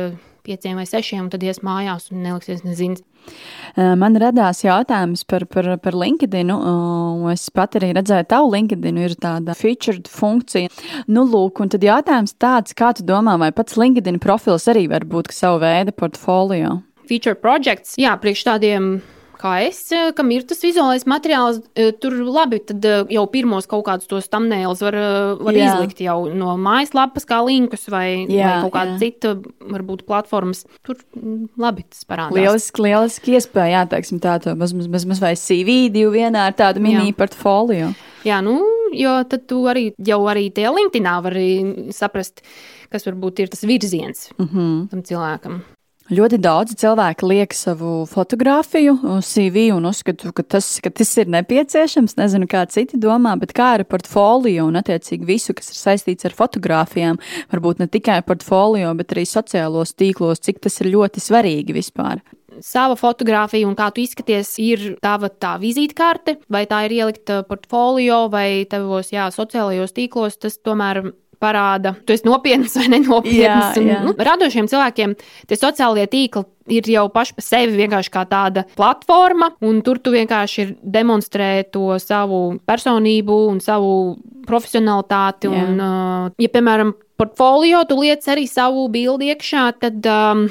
pieciem 0.47 0.79
vai 0.79 0.87
sešiem, 0.87 1.25
un 1.25 1.31
tad 1.33 1.43
ies 1.43 1.59
mājās 1.65 2.09
un 2.13 2.23
neliksies 2.23 2.63
nezins. 2.63 3.03
Man 3.75 4.15
radās 4.21 4.63
jautājums 4.63 5.25
par, 5.27 5.43
par, 5.51 5.67
par 5.83 5.97
LinkedIn. 5.97 6.53
Es 7.33 7.49
pat 7.51 7.75
arī 7.79 7.91
redzēju, 7.97 8.29
tavu 8.31 8.53
LinkedIn 8.53 9.01
ir 9.03 9.17
tāda 9.19 9.55
featured 9.57 10.07
funkcija. 10.11 10.71
Nu, 11.11 11.25
lūk, 11.27 11.59
un 11.63 11.73
tad 11.73 11.83
jautājums 11.83 12.37
tāds, 12.39 12.77
kā 12.77 12.93
tu 12.95 13.05
domā, 13.07 13.35
vai 13.41 13.51
pats 13.55 13.75
LinkedIn 13.79 14.21
profils 14.23 14.69
arī 14.71 14.87
var 14.93 15.05
būt 15.09 15.33
savu 15.35 15.61
veidu 15.65 15.95
portfolio? 15.97 16.79
Feature 17.07 17.35
projects, 17.39 17.95
jā, 17.99 18.15
priekš 18.19 18.47
tādiem 18.47 18.89
kā 19.39 19.53
es, 19.65 19.79
eh, 19.95 20.11
kam 20.17 20.31
ir 20.33 20.45
tas 20.47 20.59
vizuālais 20.63 21.05
materiāls, 21.09 21.61
eh, 21.75 21.91
tur 21.91 22.15
labi, 22.25 22.59
tad 22.65 22.85
eh, 22.85 23.03
jau 23.15 23.25
pirmos 23.31 23.67
kaut 23.69 23.85
kādus 23.87 24.09
tos 24.09 24.29
thumbnails 24.31 24.81
var, 24.83 24.97
var 25.39 25.57
jā. 25.57 25.69
izlikt 25.69 26.01
jau 26.03 26.17
no 26.33 26.55
mājaslapas, 26.61 27.27
kā 27.29 27.39
linkus 27.45 27.87
vai, 27.93 28.25
jā, 28.25 28.47
vai 28.47 28.55
kaut 28.65 28.73
kāda 28.75 28.95
jā. 28.95 28.99
cita, 29.05 29.35
varbūt 29.61 30.05
platformas. 30.09 30.65
Tur 30.87 30.99
mm, 31.15 31.53
labi 31.61 31.85
tas 31.87 32.03
parādās. 32.09 32.37
Lieliski, 32.37 32.85
lieliski 32.87 33.37
iespēja, 33.37 33.77
jā, 33.77 33.85
teiksim 33.93 34.21
tā, 34.23 34.37
to 34.43 34.55
maz, 34.57 34.75
maz, 34.77 34.89
maz, 34.91 35.07
maz 35.13 35.23
vai 35.23 35.33
CV 35.39 35.79
divu 35.93 36.15
vienā 36.17 36.49
ar 36.49 36.57
tādu 36.57 36.83
mini 36.83 37.13
portfolio. 37.17 37.93
Jā, 38.27 38.41
nu, 38.43 38.59
jo 38.97 39.13
tad 39.29 39.45
tu 39.47 39.61
arī 39.69 39.91
jau 40.03 40.19
arī 40.27 40.49
tajā 40.51 40.73
LinkedInā 40.73 41.17
vari 41.23 41.49
saprast, 41.95 42.43
kas 42.91 43.05
varbūt 43.07 43.43
ir 43.43 43.51
tas 43.53 43.63
virziens 43.67 44.29
mm 44.37 44.47
-hmm. 44.47 44.87
tam 44.91 45.03
cilvēkam. 45.03 45.61
Ļoti 46.07 46.37
daudz 46.39 46.71
cilvēku 46.79 47.27
liek 47.27 47.51
savu 47.51 48.05
fotografiju, 48.07 48.93
CV 49.27 49.65
un 49.75 49.89
uzskatu, 49.89 50.31
ka 50.31 50.45
tas, 50.55 50.69
ka 50.79 50.87
tas 50.87 51.09
ir 51.19 51.27
nepieciešams. 51.33 52.15
Nezinu, 52.15 52.47
kā 52.47 52.61
citi 52.71 52.95
domā, 52.95 53.33
bet 53.41 53.51
kā 53.57 53.73
ar 53.75 53.83
portfolio 53.83 54.69
un 54.69 54.79
attiecīgi 54.79 55.27
visu, 55.27 55.55
kas 55.57 55.73
ir 55.73 55.81
saistīts 55.81 56.29
ar 56.29 56.35
fotografijām, 56.37 57.19
varbūt 57.51 57.83
ne 57.83 57.89
tikai 57.91 58.21
portfolio, 58.23 58.93
bet 58.95 59.11
arī 59.11 59.27
sociālos 59.27 59.91
tīklos, 59.99 60.39
cik 60.47 60.63
tas 60.63 60.79
ir 60.79 60.93
ļoti 60.95 61.23
svarīgi 61.27 61.75
vispār 61.75 62.23
sava 62.63 62.95
fotografija 62.97 63.67
un 63.67 63.75
kā 63.77 63.91
tu 63.93 64.01
izskaties, 64.01 64.55
ir 64.57 64.85
tava 65.03 65.29
tā 65.29 65.51
vizītkarte, 65.61 66.39
vai 66.49 66.63
tā 66.69 66.83
ir 66.87 66.95
ielikta 66.95 67.43
portfolio 67.45 68.23
vai 68.33 68.65
tavos 68.69 69.11
jā, 69.13 69.27
sociālajos 69.33 69.93
tīklos. 69.93 70.39
Tas 70.41 70.57
tomēr 70.57 71.03
parāda, 71.41 71.93
tu 72.05 72.15
esi 72.15 72.27
nopietns 72.27 72.75
vai 72.79 72.87
nenopietns. 72.93 73.77
Jā, 73.77 73.81
un, 73.81 73.89
jā. 73.91 73.97
Nu, 74.05 74.13
radošiem 74.27 74.69
cilvēkiem 74.71 75.15
tie 75.49 75.57
sociālie 75.59 76.07
tīkli 76.11 76.45
ir 76.77 76.89
jau 76.91 77.07
paši 77.13 77.37
par 77.37 77.45
sevi 77.45 77.79
vienkārši 77.79 78.13
kā 78.13 78.23
tāda 78.29 78.65
platforma, 78.77 79.51
un 79.65 79.81
tur 79.85 80.01
tu 80.03 80.13
vienkārši 80.15 80.69
demonstrē 80.83 81.51
to 81.71 81.95
savu 82.03 82.57
personību 82.67 83.41
un 83.51 83.61
savu 83.63 83.91
profesionalitāti. 84.47 85.51
Jā. 85.51 85.65
Un, 85.65 85.83
uh, 85.83 86.31
ja, 86.41 86.51
piemēram, 86.53 86.95
portfolio 87.19 87.83
tu 87.89 87.99
liec 88.01 88.25
arī 88.31 88.47
savu 88.51 88.87
bildi 88.93 89.33
iekšā, 89.33 89.69
tad. 89.83 90.01
Um, 90.05 90.49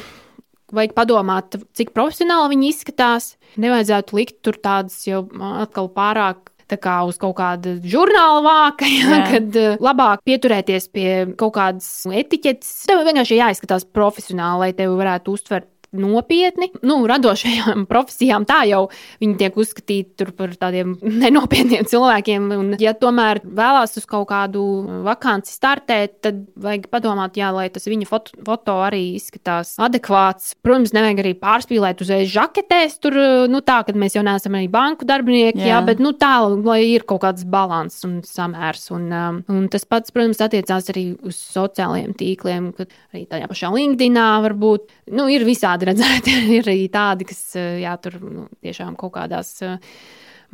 Vajag 0.74 0.96
padomāt, 0.96 1.54
cik 1.78 1.92
profesionāli 1.94 2.56
viņi 2.56 2.70
izskatās. 2.72 3.28
Nevajadzētu 3.62 4.16
likt 4.18 4.40
tur 4.42 4.56
tādas 4.58 4.96
jau 5.06 5.20
atkal 5.62 5.86
pārāk 5.94 6.50
kā 6.74 6.96
uz 7.06 7.20
kaut 7.22 7.36
kāda 7.38 7.76
žurnāla 7.86 8.42
vāka, 8.42 8.88
ja, 8.98 9.12
Jā. 9.12 9.20
kad 9.30 9.58
uh, 9.60 9.76
labāk 9.82 10.24
pieturēties 10.26 10.90
pie 10.90 11.08
kaut 11.38 11.54
kādas 11.54 11.88
etiķetes. 12.10 12.72
Tev 12.90 13.04
vienkārši 13.06 13.38
jāizskatās 13.38 13.86
profesionāli, 13.86 14.66
lai 14.66 14.72
tevi 14.74 14.98
varētu 14.98 15.36
uztvert 15.38 15.70
nopietni. 16.00 16.70
Nu, 16.86 16.98
radošajām 17.08 17.86
profesijām 17.92 18.46
tā 18.48 18.62
jau 18.70 18.86
viņi 19.22 19.36
tiek 19.40 19.58
uzskatīti 19.58 20.28
par 20.36 20.54
tādiem 20.60 20.96
nenopietniem 21.24 21.88
cilvēkiem. 21.88 22.50
Un, 22.56 22.72
ja 22.82 22.94
tomēr 22.96 23.42
vēlās 23.44 23.96
uz 24.00 24.06
kaut 24.08 24.28
kādu 24.30 24.62
vakanci 25.06 25.54
startēt, 25.54 26.18
tad 26.26 26.42
vajag 26.60 26.88
padomāt, 26.92 27.38
jā, 27.38 27.50
lai 27.54 27.68
tas 27.72 27.88
viņa 27.88 28.08
foto, 28.08 28.36
foto 28.46 28.78
arī 28.86 29.02
izskatās 29.16 29.76
adekvāts. 29.82 30.54
Protams, 30.64 30.94
nevajag 30.96 31.22
arī 31.24 31.34
pārspīlēt 31.40 32.02
uzreiz 32.04 32.30
žaketēs, 32.32 32.98
tur, 33.02 33.18
nu, 33.50 33.62
tā, 33.66 33.82
kad 33.86 33.98
mēs 33.98 34.16
jau 34.18 34.24
neesam 34.26 34.56
arī 34.58 34.70
banku 34.72 35.08
darbinieki, 35.08 35.62
jā. 35.62 35.74
Jā, 35.76 35.82
bet 35.84 36.00
nu, 36.02 36.14
tā, 36.16 36.38
lai 36.46 36.80
ir 36.94 37.04
kaut 37.08 37.24
kāds 37.24 37.44
līdzsvars 37.46 38.04
un 38.06 38.22
samērs. 38.24 38.90
Un, 38.94 39.06
um, 39.12 39.40
un 39.48 39.68
tas 39.68 39.84
pats, 39.84 40.12
protams, 40.12 40.40
attiecās 40.40 40.90
arī 40.92 41.16
uz 41.26 41.36
sociālajiem 41.36 42.14
tīkliem, 42.16 42.72
kad 42.76 42.92
arī 43.12 43.26
tajā 43.26 43.48
pašā 43.50 43.72
LinkedIn 43.72 44.16
varbūt 44.16 44.90
nu, 45.16 45.28
ir 45.28 45.44
visādi 45.44 45.85
redzēti. 45.88 46.34
ir 46.58 46.68
arī 46.68 46.86
tādi, 46.92 47.28
kas 47.28 47.42
jā, 47.56 47.96
tur 48.02 48.18
nu, 48.22 48.46
tiešām 48.64 48.96
kaut 49.00 49.14
kādās 49.18 49.56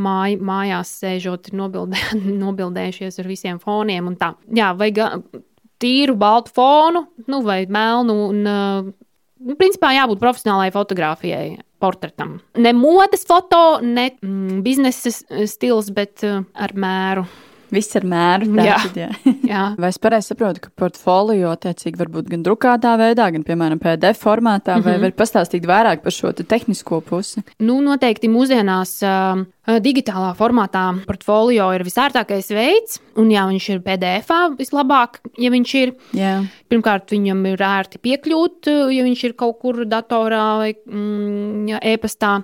māj, 0.02 0.36
mājās 0.40 0.92
sēžot, 1.02 1.52
nobildē, 1.56 2.00
nobildējušies 2.44 3.20
ar 3.22 3.30
visiem 3.30 3.62
foniem. 3.62 4.12
Jā, 4.52 4.72
vajag 4.78 5.26
tīru 5.82 6.14
baltu 6.18 6.54
fonu, 6.54 7.06
nu, 7.26 7.42
vai 7.46 7.64
melnu. 7.66 8.18
Un, 8.30 8.42
nu, 8.46 9.56
principā 9.58 9.92
jābūt 9.96 10.22
profesionālai 10.22 10.72
fotografijai. 10.74 11.60
Portretam. 11.82 12.36
Ne 12.62 12.70
modes 12.78 13.24
foto, 13.26 13.80
ne 13.82 14.04
mm, 14.12 14.60
biznesa 14.62 15.10
stils, 15.50 15.88
bet 15.90 16.22
ar 16.22 16.74
mēru. 16.78 17.24
Viss 17.72 17.96
ar 17.96 18.04
mēru. 18.08 18.50
Tātad, 18.58 18.98
jā. 18.98 19.08
jā. 19.24 19.32
jā. 19.52 19.62
Vai 19.80 19.90
es 19.92 19.98
pareizi 20.02 20.32
saprotu, 20.32 20.60
ka 20.66 20.72
portfolio 20.76 21.54
attiecīgi 21.54 22.00
var 22.00 22.10
būt 22.12 22.28
gan 22.32 22.44
drukātā 22.44 22.92
veidā, 23.00 23.30
gan, 23.32 23.46
piemēram, 23.46 23.80
PDF 23.82 24.20
formātā, 24.20 24.76
vai 24.76 24.82
mm 24.82 24.98
-hmm. 24.98 25.06
var 25.06 25.16
pastāstīt 25.22 25.68
vairāk 25.68 26.04
par 26.04 26.12
šo 26.12 26.32
te 26.36 26.44
tehnisko 26.44 27.00
pusi? 27.00 27.42
Nu, 27.64 27.80
noteikti 27.80 28.28
mūsdienās 28.28 28.98
uh, 29.06 29.44
digitālā 29.80 30.34
formātā 30.36 30.84
portfolio 31.06 31.70
ir 31.72 31.84
visērtākais 31.86 32.50
veids, 32.50 33.00
un 33.16 33.30
jā, 33.30 33.46
viņš 33.48 33.68
ir 33.72 33.80
PDF 33.80 34.30
vislabāk, 34.58 35.20
ja 35.38 35.50
viņš 35.50 35.74
ir. 35.80 35.94
Jā. 36.12 36.34
Pirmkārt, 36.68 37.10
viņam 37.12 37.46
ir 37.46 37.62
ērti 37.62 37.98
piekļūt, 38.02 38.68
ja 38.92 39.02
viņš 39.04 39.24
ir 39.24 39.32
kaut 39.38 39.60
kur 39.62 39.84
datorā 39.86 40.58
vai 40.58 40.72
mm, 40.74 41.78
e-pastā. 41.80 42.42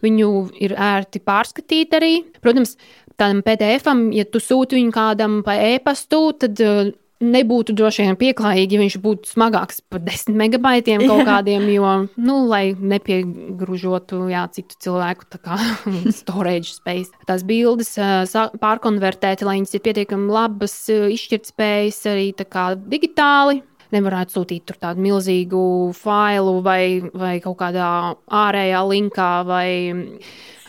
Viņu 0.00 0.30
ir 0.60 0.76
ērti 0.76 1.20
pārskatīt 1.20 1.96
arī. 1.96 2.24
Protams, 2.40 2.76
tādam 3.20 3.44
PDF-am, 3.46 4.08
ja 4.16 4.26
tu 4.26 4.42
sūti 4.42 4.78
viņu 4.80 4.96
kādam 4.96 5.40
pa 5.46 5.58
e-pastu, 5.70 6.24
tad 6.40 6.60
uh, 6.64 6.90
nebūtu 7.20 7.74
droši 7.76 8.06
vien 8.06 8.16
pieklājīgi, 8.20 8.76
ja 8.76 8.80
viņš 8.80 8.96
būtu 9.04 9.30
smagāks 9.34 9.82
par 9.92 10.00
10 10.06 10.36
megabaitiem 10.40 11.04
kaut 11.04 11.26
kādiem, 11.30 11.66
jo, 11.74 11.92
nu, 12.16 12.36
lai 12.48 12.72
nepiegružotu 12.74 14.24
jā, 14.32 14.46
citu 14.56 14.78
cilvēku 14.86 15.40
kā, 15.44 15.58
storage 16.20 16.72
space. 16.72 17.12
Tās 17.28 17.44
bildes 17.46 17.92
uh, 18.00 18.24
pārkonvertēt, 18.60 19.44
lai 19.46 19.58
viņas 19.60 19.76
ir 19.76 19.84
pietiekami 19.88 20.32
labas, 20.32 20.76
uh, 20.92 21.08
izšķirtspējas 21.12 22.04
arī 22.14 22.30
kā 22.40 22.72
digitāli. 22.80 23.60
Nevarētu 23.90 24.36
sūtīt 24.36 24.68
tur 24.68 24.78
tādu 24.80 25.02
milzīgu 25.02 25.62
failu 25.98 26.60
vai, 26.62 27.00
vai 27.10 27.34
kaut 27.42 27.58
kādā 27.62 27.90
ārējā 28.26 28.84
linkā 28.86 29.32
vai 29.48 29.68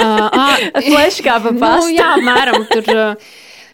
Flashkā 0.89 1.37
pa 1.43 1.51
pastu. 1.53 1.91
Nu, 1.91 1.93
jā, 1.93 2.11
apmēram 2.17 2.67
tur. 2.71 2.91
Uh, 2.95 3.31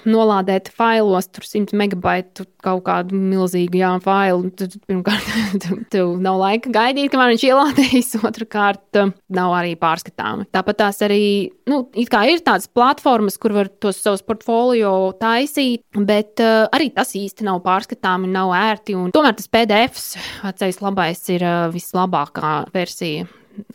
nolādēt 0.07 0.71
failos, 0.73 1.29
tur 1.31 1.45
100 1.47 1.75
megabaitu 1.77 2.45
kaut 2.63 2.83
kādu 2.87 3.17
milzīgu 3.17 3.79
jā, 3.79 3.91
failu. 4.03 4.51
Tad, 4.57 4.75
pirmkārt, 4.89 5.29
tev 5.93 6.15
nav 6.23 6.39
laika 6.41 6.71
gaidīt, 6.73 7.11
kamēr 7.13 7.33
viņš 7.35 7.45
ielādējas. 7.49 8.13
Otrakārt, 8.27 9.01
nav 9.33 9.55
arī 9.57 9.75
pārskatāmi. 9.79 10.47
Tāpat 10.55 10.81
tās 10.83 11.01
arī 11.05 11.21
nu, 11.69 11.83
ir 11.95 12.11
tādas 12.11 12.69
platformas, 12.71 13.39
kur 13.41 13.55
var 13.57 13.71
tos 13.83 14.01
savus 14.03 14.25
portfolio 14.25 14.93
taisīt, 15.21 15.83
bet 15.97 16.43
uh, 16.43 16.67
arī 16.75 16.91
tas 16.95 17.15
īsti 17.17 17.47
nav 17.47 17.61
pārskatāmi, 17.65 18.31
nav 18.31 18.53
ērti. 18.57 18.97
Tomēr 19.15 19.37
tas 19.37 19.51
PDF, 19.51 20.05
vecais 20.43 20.81
labais, 20.83 21.25
ir 21.33 21.45
uh, 21.45 21.67
vislabākā 21.73 22.55
versija 22.75 23.27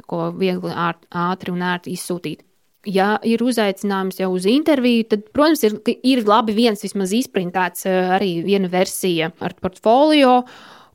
ko 0.07 0.31
viegli 0.37 0.73
ātri 0.73 1.55
un 1.55 1.63
ērti 1.67 1.97
izsūtīt. 1.97 2.45
Ja 2.91 3.15
ir 3.23 3.43
uzaicinājums 3.47 4.19
jau 4.19 4.33
uz 4.35 4.47
interviju, 4.51 5.07
tad, 5.13 5.27
protams, 5.31 5.63
ir, 5.69 5.77
ir 6.03 6.25
labi 6.27 6.55
viens 6.57 6.83
vismaz 6.83 7.13
izprintēts 7.15 7.87
eh, 7.87 8.15
arī 8.19 8.31
viena 8.47 8.71
versija 8.73 9.31
ar 9.41 9.55
portfolio. 9.63 10.41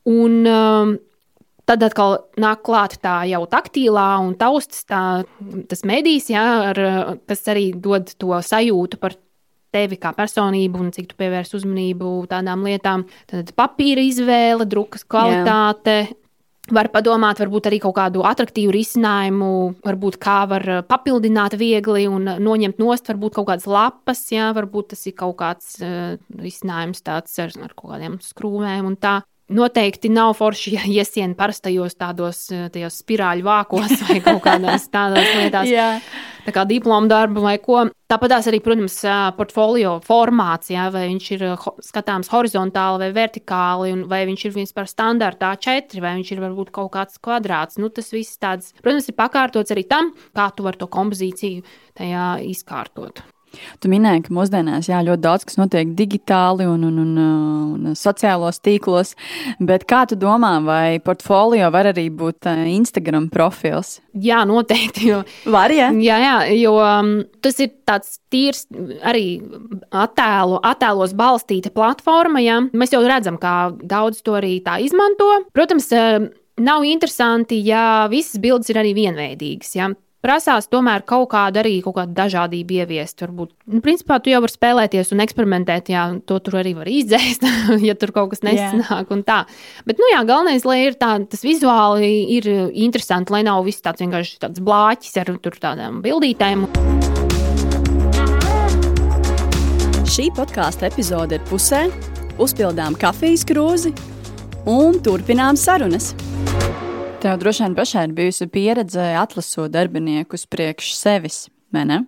Un, 0.07 0.41
um, 0.47 0.97
Tad 1.67 1.81
atkal 1.83 2.13
nāk 2.39 2.61
klāt 2.63 2.93
tā 3.03 3.25
jau 3.27 3.41
taktīlā 3.51 4.05
un 4.23 4.37
taustas, 4.39 4.85
tā, 4.87 4.99
tas 5.67 5.81
medijs, 5.83 6.29
jā, 6.31 6.43
ar, 6.69 6.77
kas 7.27 7.41
arī 7.51 7.73
dod 7.75 8.13
to 8.15 8.37
sajūtu 8.39 8.95
par 9.01 9.17
tevi 9.75 9.97
kā 9.99 10.13
personību 10.15 10.79
un 10.79 10.93
cik 10.95 11.11
tu 11.11 11.17
pievērs 11.19 11.51
uzmanību 11.57 12.13
tādām 12.31 12.63
lietām. 12.69 13.03
Tad 13.27 13.51
papīra 13.59 14.05
izvēle, 14.07 14.67
drukas 14.69 15.03
kvalitāte, 15.03 15.97
Jā. 16.05 16.15
Var 16.67 16.89
padomāt, 16.91 17.39
varbūt 17.39 17.69
arī 17.69 17.77
kaut 17.79 17.95
kādu 17.95 18.25
attraktīvu 18.27 18.73
risinājumu, 18.75 19.51
varbūt 19.87 20.17
kā 20.19 20.41
var 20.51 20.65
eh, 20.67 20.81
papildināt 20.83 21.55
viegli 21.55 22.09
un 22.11 22.27
noņemt 22.43 22.81
nost, 22.81 23.07
varbūt 23.07 23.37
kaut 23.37 23.47
kādas 23.47 23.69
lapas, 23.71 24.25
jā, 24.33 24.49
varbūt 24.57 24.91
tas 24.91 25.05
ir 25.07 25.15
kaut 25.15 25.37
kāds 25.39 25.77
uh, 25.79 26.17
risinājums 26.43 27.05
tāds 27.07 27.39
ar, 27.39 27.55
ar 27.63 27.71
kaut 27.71 27.93
kādiem 27.93 28.19
skrūvēm 28.23 28.89
un 28.89 28.99
tā. 28.99 29.21
Noteikti 29.47 30.09
nav 30.11 30.33
forši, 30.35 30.73
ja 30.75 30.81
iesien 30.91 31.31
parastajos 31.39 31.95
tādos 31.95 32.49
spirāļu 32.97 33.45
vākos 33.47 33.93
vai 34.09 34.17
kaut 34.25 34.41
kādās 34.43 34.89
tādās 34.91 35.29
lietās. 35.37 35.69
tā 36.43 36.53
kā 36.55 36.65
diplomu 36.67 37.07
darbu 37.07 37.45
vai 37.45 37.55
ko. 37.63 37.85
Tāpat 38.11 38.35
arī, 38.37 38.59
protams, 38.63 38.97
portfolio 39.39 39.97
formāts, 40.03 40.71
jā, 40.71 40.89
vai 40.91 41.05
viņš 41.13 41.29
ir 41.37 41.45
skatāms 41.83 42.31
horizontāli 42.31 43.05
vai 43.05 43.09
vertikāli, 43.15 43.95
vai 44.07 44.21
viņš 44.27 44.45
ir 44.49 44.55
vispār 44.59 44.91
standartā 44.91 45.53
A4, 45.55 46.03
vai 46.03 46.17
viņš 46.19 46.33
ir 46.35 46.43
varbūt 46.43 46.75
kaut 46.75 46.91
kāds 46.95 47.19
kvadrāts. 47.23 47.79
Nu, 47.79 47.87
tas 47.87 48.11
viss 48.15 48.39
tāds, 48.43 48.75
protams, 48.83 49.07
ir 49.07 49.19
pakārtots 49.19 49.75
arī 49.75 49.87
tam, 49.87 50.11
kā 50.35 50.51
tu 50.55 50.67
vari 50.67 50.79
to 50.83 50.91
kompozīciju 50.91 51.63
tajā 51.99 52.29
izkārtot. 52.51 53.23
Tu 53.81 53.89
minēji, 53.91 54.25
ka 54.27 54.33
mūsdienās 54.35 54.89
jā, 54.89 54.99
ļoti 55.05 55.23
daudz 55.23 55.45
kas 55.47 55.57
notiek 55.59 55.93
digitāli 55.97 56.67
un, 56.69 56.83
un, 56.87 56.97
un, 57.03 57.13
un 57.87 57.97
sociālos 57.97 58.59
tīklos, 58.63 59.13
bet 59.63 59.85
kā 59.89 60.03
tu 60.09 60.17
domā, 60.19 60.57
vai 60.65 60.99
portfolio 61.03 61.69
var 61.73 61.91
arī 61.93 62.07
būt 62.13 62.49
eh, 62.51 62.63
Instagram 62.75 63.29
profils? 63.33 63.97
Jā, 64.13 64.43
noteikti. 64.49 65.07
Jo, 65.11 65.21
var, 65.55 65.73
jā? 65.73 65.89
Jā, 66.03 66.17
jā 66.23 66.35
jo 66.57 66.75
um, 66.81 67.13
tas 67.43 67.59
ir 67.63 67.71
tāds 67.87 68.17
tīrs 68.33 68.65
arī 69.07 69.39
attēlu, 69.95 70.59
attēlos 70.67 71.15
balstīta 71.17 71.71
platforma. 71.73 72.43
Jā. 72.43 72.59
Mēs 72.77 72.95
jau 72.95 73.03
redzam, 73.05 73.39
kā 73.41 73.71
daudz 73.81 74.23
to 74.25 74.37
arī 74.37 74.57
tā 74.65 74.79
izmanto. 74.83 75.29
Protams, 75.55 75.89
eh, 75.95 76.27
nav 76.57 76.85
interesanti, 76.87 77.61
ja 77.65 78.07
visas 78.11 78.41
bildes 78.41 78.73
ir 78.73 78.81
arī 78.81 78.93
vienveidīgas. 78.97 79.75
Ja? 79.77 79.91
Prasās 80.27 80.67
tomēr 80.71 81.05
kaut 81.07 81.29
kādu 81.31 81.61
arī 81.61 81.77
kaut 81.85 81.95
kādu 82.01 82.15
dažādību 82.17 82.81
ieviest. 82.81 83.23
Varbūt, 83.23 83.53
nu, 83.71 83.81
principā, 83.85 84.19
tu 84.19 84.31
jau 84.33 84.41
vari 84.43 84.53
spēlēties 84.53 85.13
un 85.15 85.23
eksperimentēt, 85.23 85.91
jā, 85.93 86.03
to 86.27 86.39
tur 86.43 86.59
arī 86.61 86.75
var 86.77 86.91
izdzēst, 86.91 87.47
ja 87.87 87.95
tur 87.99 88.13
kaut 88.15 88.33
kas 88.33 88.43
nesanāk 88.45 89.13
un 89.15 89.23
tā. 89.27 89.43
Bet, 89.87 90.01
nu 90.01 90.11
jā, 90.11 90.23
galvenais, 90.27 90.67
lai 90.67 90.81
ir 90.89 90.99
tā, 90.99 91.15
tas 91.31 91.45
vizuāli 91.47 92.11
ir 92.37 92.49
interesanti, 92.73 93.33
lai 93.35 93.45
nav 93.47 93.63
viss 93.67 93.83
tāds 93.85 94.03
vienkārši 94.03 94.41
tāds 94.43 94.63
blāķis 94.63 95.21
ar 95.23 95.33
tur 95.43 95.59
tādām 95.63 96.01
bildītēm. 96.05 96.67
Šī 100.07 100.29
podkāstu 100.33 100.87
epizode 100.87 101.37
ir 101.37 101.43
pusē, 101.49 101.85
uzpildām 102.41 102.95
kafijas 102.99 103.45
krūzi 103.47 103.93
un 104.67 104.99
turpinām 105.03 105.59
sarunas. 105.59 106.13
Tev 107.17 107.39
droši 107.41 107.63
vien 107.63 107.73
pašai 107.75 108.03
ir 108.05 108.13
bijusi 108.13 108.45
pieredze 108.53 109.01
atlasot 109.17 109.71
darbiniekus 109.73 110.45
priekš 110.45 110.91
sevis, 110.93 111.47
vai 111.73 111.87
ne? 111.89 112.03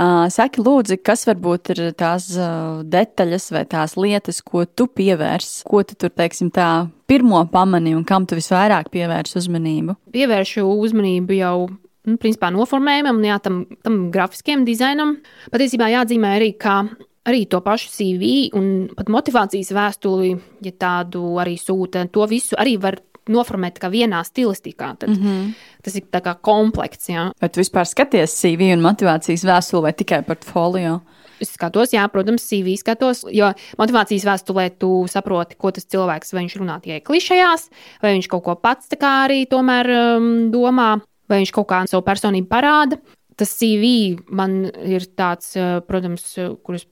Uh, 0.00 0.26
saki, 0.32 0.62
lūdzu, 0.64 0.96
kas 1.04 1.22
varbūt 1.28 1.70
ir 1.74 1.80
tās 1.98 2.26
detaļas 2.90 3.46
vai 3.54 3.62
tās 3.68 3.94
lietas, 4.00 4.40
ko 4.44 4.64
tu 4.64 4.86
pievērs, 4.90 5.60
ko 5.68 5.82
tu 5.86 5.96
tur, 5.98 6.12
teiksim, 6.14 6.50
tā 6.52 6.88
pirmo 7.10 7.40
pamani 7.52 7.94
un 7.96 8.04
kam 8.08 8.26
tu 8.28 8.38
visvairāk 8.38 8.90
pievērs 8.92 9.38
uzmanību? 9.40 9.96
Pievēršu 10.14 10.64
uzmanību 10.66 11.36
jau 11.38 11.54
nu, 11.68 12.16
principā 12.16 12.50
noformējumam, 12.54 13.20
jā, 13.28 13.38
tam, 13.44 13.62
tam 13.84 14.00
grafiskiem 14.14 14.64
dizainam. 14.68 15.18
Patiesībā 15.52 15.90
jāatzīmē 15.94 16.34
arī, 16.38 16.50
ka 16.60 16.80
arī 17.28 17.44
to 17.50 17.60
pašu 17.64 17.92
CV 17.92 18.32
un 18.56 18.88
pat 18.96 19.12
motivācijas 19.12 19.72
vēstuli, 19.76 20.34
ja 20.64 20.74
tādu 20.80 21.36
arī 21.42 21.58
sūta, 21.60 22.06
to 22.12 22.26
visu 22.30 22.58
arī 22.60 22.78
var 22.80 22.98
noformēt 23.28 23.78
kā 23.82 23.90
vienā 23.92 24.22
stilistikā. 24.24 24.94
Tad 24.98 25.10
mm 25.10 25.16
-hmm. 25.16 25.52
Tas 25.82 25.96
ir 25.96 26.02
kā 26.02 26.34
komplekts. 26.40 27.08
Jā. 27.08 27.32
Vai 27.40 27.48
tu 27.48 27.60
vispār 27.60 27.84
skaties 27.84 28.40
CV 28.40 28.72
un 28.72 28.82
motivācijas 28.82 29.44
vēstuli 29.44 29.82
vai 29.82 29.92
tikai 29.92 30.22
portfolio? 30.22 31.00
Es 31.40 31.54
skatos, 31.54 31.94
jā, 31.94 32.04
protams, 32.12 32.44
CV 32.44 32.76
skatos, 32.76 33.24
jo 33.32 33.48
motivācijas 33.78 34.26
vēstulē 34.28 34.70
tu 34.78 35.06
saproti, 35.08 35.56
ko 35.56 35.70
tas 35.70 35.86
cilvēks, 35.86 36.34
vai 36.34 36.42
viņš 36.42 36.56
runā 36.60 36.80
tikai 36.84 37.00
klišejās, 37.00 37.70
vai 38.02 38.12
viņš 38.12 38.28
kaut 38.28 38.44
ko 38.44 38.54
pats 38.60 38.88
tā 38.88 38.98
kā 39.00 39.24
arī 39.24 39.46
tomēr 39.48 39.88
um, 40.18 40.50
domā, 40.52 41.00
vai 41.28 41.40
viņš 41.40 41.52
kaut 41.56 41.68
kā 41.72 41.80
savu 41.88 42.04
personību 42.04 42.48
parāda. 42.50 43.00
Tas 43.40 43.56
CV 43.56 44.20
man 44.28 44.66
ir 44.84 45.06
tāds, 45.16 45.54
uh, 45.56 45.80
protams, 45.80 46.26
uh, 46.36 46.58
kurus 46.60 46.84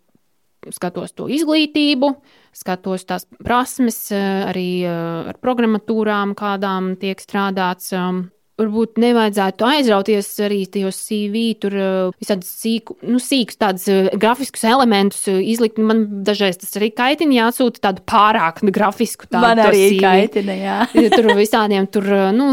skatos 0.75 1.15
to 1.17 1.29
izglītību, 1.33 2.13
skatos 2.57 3.07
tās 3.09 3.29
prasmes, 3.45 4.01
eh, 4.13 4.49
arī 4.49 4.71
eh, 4.85 5.31
ar 5.33 5.39
programmatūrām, 5.43 6.35
kādām 6.39 6.97
tiek 7.01 7.21
strādāts. 7.23 7.93
Um, 7.97 8.29
varbūt 8.59 8.99
nevajadzētu 8.99 9.67
aizrauties 9.69 10.29
arī 10.43 10.59
tajos 10.71 10.99
CV, 11.07 11.43
tur 11.63 11.77
visādus 12.19 12.51
sīku, 12.59 12.97
nu, 13.07 13.21
sīkus 13.23 13.59
tādus 13.61 13.87
grafiskus 14.19 14.65
elementus 14.67 15.29
izlikt. 15.31 15.79
Man 15.79 16.25
dažreiz 16.27 16.59
tas 16.59 16.75
arī 16.81 16.91
kaitina, 16.97 17.37
jāsūta 17.45 17.85
tādu 17.89 18.03
pārāk 18.09 18.65
grafisku 18.75 19.29
tādu. 19.29 19.45
Man 19.45 19.63
arī 19.63 19.85
CV. 19.93 20.01
kaitina, 20.03 20.59
jā. 20.59 20.79
tur 21.15 21.31
visādiem 21.39 21.87
tur, 21.93 22.09
nu, 22.35 22.51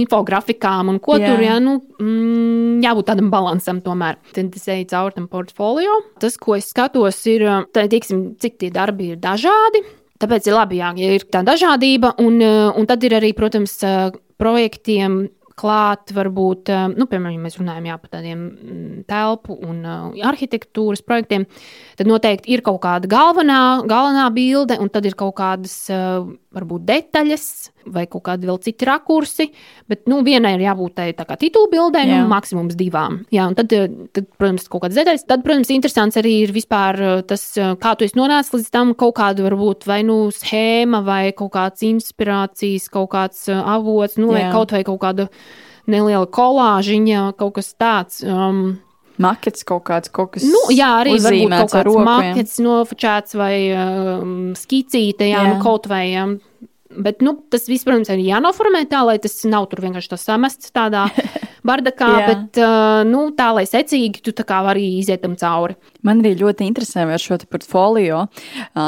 infografikām 0.00 0.94
un 0.94 1.02
ko 1.02 1.18
jā. 1.18 1.32
tur, 1.32 1.44
jā, 1.48 1.58
nu, 1.64 1.80
mm, 1.98 2.49
jābūt 2.84 3.08
tādam 3.10 3.30
balansam 3.32 3.80
tomēr. 3.84 4.18
Tad 4.34 4.56
es 4.56 4.68
eju 4.70 4.88
cauri 4.90 5.16
tam 5.16 5.28
portfolio. 5.30 6.00
Tas, 6.22 6.38
ko 6.40 6.56
es 6.58 6.70
skatos, 6.72 7.20
ir, 7.30 7.46
tā, 7.74 7.86
tieksim, 7.90 8.34
cik 8.40 8.60
tie 8.60 8.70
darbi 8.74 9.12
ir 9.14 9.20
dažādi. 9.22 9.84
Tāpēc 10.20 10.50
ir 10.50 10.56
labi, 10.56 10.80
jā, 10.82 10.90
ja 11.00 11.12
ir 11.16 11.24
tā 11.32 11.40
dažādība, 11.46 12.12
un, 12.20 12.42
un 12.44 12.88
tad 12.88 13.04
ir 13.08 13.14
arī, 13.16 13.32
protams, 13.36 13.78
projektiem 14.40 15.22
klāt, 15.60 16.12
varbūt, 16.16 16.70
eh, 16.72 16.86
nu, 16.96 17.06
piemēram, 17.10 17.36
ja 17.36 17.44
mēs 17.44 17.58
runājam 17.60 17.90
jā, 17.90 17.96
par 18.00 18.12
tādiem 18.16 18.44
mm, 18.48 19.02
telpu 19.10 19.56
un 19.66 19.82
uh, 19.84 20.28
arhitektūras 20.30 21.04
projektiem, 21.06 21.46
tad 22.00 22.10
noteikti 22.10 22.54
ir 22.54 22.64
kaut 22.66 22.80
kāda 22.84 23.10
galvenā, 23.10 23.60
galvenā 23.90 24.28
bilde, 24.34 24.78
un 24.80 24.92
tad 24.92 25.08
ir 25.08 25.18
kaut 25.18 25.36
kādas, 25.40 25.76
uh, 25.92 26.24
varbūt, 26.56 26.86
detaļas 26.88 27.46
vai 27.90 28.04
kaut 28.10 28.24
kādi 28.26 28.48
vēl 28.48 28.58
citi 28.62 28.86
rakursi. 28.86 29.46
Bet, 29.90 30.02
nu, 30.10 30.20
vienai 30.26 30.52
ir 30.56 30.64
jābūt 30.64 30.96
tai 30.98 31.06
tā 31.16 31.24
kā 31.28 31.36
titula 31.40 31.70
bildē, 31.72 32.02
nu, 32.08 32.18
maksimums 32.30 32.76
divām. 32.78 33.20
Jā, 33.32 33.46
un 33.50 33.56
tad, 33.58 33.70
tad, 33.70 34.28
protams, 34.36 34.66
kaut 34.70 34.84
kādas 34.84 34.98
detaļas. 34.98 35.24
Tad, 35.30 35.44
protams, 35.46 35.70
interesants 35.74 36.18
arī 36.20 36.36
ir 36.44 36.54
vispār 36.54 37.00
tas, 37.30 37.44
kā 37.80 37.94
tu 37.96 38.06
esi 38.06 38.18
nonācis 38.18 38.54
līdz 38.56 38.70
tam 38.74 38.92
kaut 38.98 39.16
kādu, 39.20 39.46
varbūt, 39.48 39.86
vai 39.90 40.00
nu 40.06 40.18
schēma 40.34 41.02
vai 41.06 41.22
kaut 41.36 41.54
kāds 41.56 41.86
inspirācijas, 41.86 42.90
kaut 42.92 43.10
kāds 43.14 43.46
avots, 43.50 44.18
nu, 44.20 44.32
vai 44.34 44.46
kaut 44.52 44.74
vai 44.76 44.84
kaut 44.86 45.00
kāda 45.02 45.30
neliela 45.90 46.28
kolāžiņa, 46.30 47.26
kaut 47.40 47.58
kas 47.58 47.74
tāds. 47.78 48.22
Um, 48.26 48.78
Makets 49.20 49.66
kaut 49.68 49.82
kāds, 49.84 50.08
kaut 50.08 50.30
kas 50.32 50.46
nu, 50.48 50.62
jā, 50.72 50.86
arī 51.02 51.18
varbūt 51.20 51.52
kaut 51.52 51.74
kāds 51.74 51.96
makets 52.06 52.54
nofočēts 52.64 53.36
vai 53.36 53.54
um, 53.76 54.30
skicīte, 54.56 55.26
jā, 55.28 55.42
jā. 55.44 55.50
Nu, 55.50 55.58
kaut 55.60 55.90
vai 55.90 56.06
um, 56.22 56.38
Bet 56.90 57.20
nu, 57.22 57.36
tas 57.46 57.68
viss, 57.70 57.86
protams, 57.86 58.08
ir 58.10 58.18
jānoformē 58.26 58.82
tā, 58.90 59.04
lai 59.06 59.14
tas 59.22 59.36
nav 59.46 59.68
tur 59.70 59.78
vienkārši 59.84 60.16
samests 60.18 60.72
tādā 60.74 61.04
bardakā, 61.68 62.08
bet 62.26 62.58
uh, 62.58 63.02
nu, 63.06 63.28
tā, 63.36 63.52
lai 63.54 63.62
secīgi 63.70 64.24
tu 64.26 64.34
vari 64.50 64.88
iziet 64.98 65.22
tam 65.22 65.36
cauri. 65.38 65.78
Man 66.06 66.22
arī 66.22 66.34
ļoti 66.40 66.66
interesē 66.68 67.04
ar 67.04 67.20
šo 67.20 67.38
portfolio, 67.50 68.24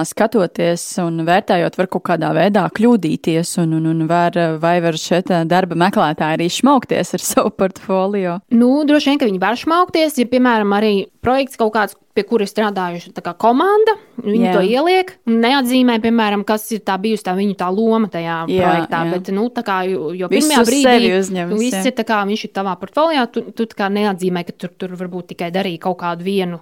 skatoties 0.08 0.84
un 1.02 1.24
vērtējot, 1.26 1.78
var 1.78 1.90
kaut 1.92 2.06
kādā 2.08 2.32
veidā 2.36 2.64
kļūdīties, 2.72 3.56
un, 3.62 3.76
un, 3.78 3.88
un 3.92 4.04
var, 4.10 4.36
vai 4.62 4.76
var 4.84 4.98
šeit 5.00 5.32
darba 5.50 5.78
meklētāji 5.86 6.38
arī 6.38 6.50
šmaukties 6.52 7.16
ar 7.18 7.26
savu 7.32 7.54
portfolio. 7.56 8.38
Nu, 8.54 8.74
droši 8.88 9.12
vien, 9.12 9.22
ka 9.22 9.28
viņi 9.28 9.42
var 9.42 9.60
šmaukties, 9.60 10.20
ja, 10.22 10.28
piemēram, 10.30 10.72
arī 10.78 10.94
projekts 11.22 11.60
kaut 11.60 11.74
kāds, 11.76 11.98
pie 12.12 12.24
kura 12.28 12.46
strādājuši 12.48 13.12
kā 13.24 13.32
komanda. 13.40 13.94
Viņi 14.20 14.44
jā. 14.44 14.52
to 14.56 14.62
ieliek 14.66 15.14
un 15.28 15.38
neatzīmē, 15.42 15.96
piemēram, 16.02 16.44
kas 16.48 16.66
ir 16.76 16.82
tā 16.86 16.98
bijusi 17.00 17.24
tā 17.26 17.34
viņu 17.38 17.56
tā 17.58 17.70
loma 17.72 18.10
tajā 18.12 18.42
jā, 18.52 18.60
projektā. 18.60 19.02
Jā. 19.06 19.12
Bet, 19.14 19.32
nu, 19.34 19.48
kā, 19.56 19.78
jo, 19.88 20.12
jo 20.16 20.28
pirmajā 20.32 20.64
brīdī 20.68 21.12
uzņems, 21.18 21.56
viss 21.60 21.88
ir 21.88 21.96
tā 21.96 22.06
kā 22.08 22.20
viņš 22.28 22.46
ir 22.48 22.54
tavā 22.58 22.76
portfolijā, 22.80 23.26
tu, 23.32 23.46
tu 23.56 23.68
tā 23.70 23.80
kā 23.80 23.90
neatzīmē, 23.92 24.44
ka 24.48 24.56
tur, 24.56 24.74
tur 24.76 24.96
varbūt 25.00 25.32
tikai 25.32 25.52
darīja 25.54 25.86
kaut 25.88 26.02
kādu 26.04 26.28
vienu 26.28 26.60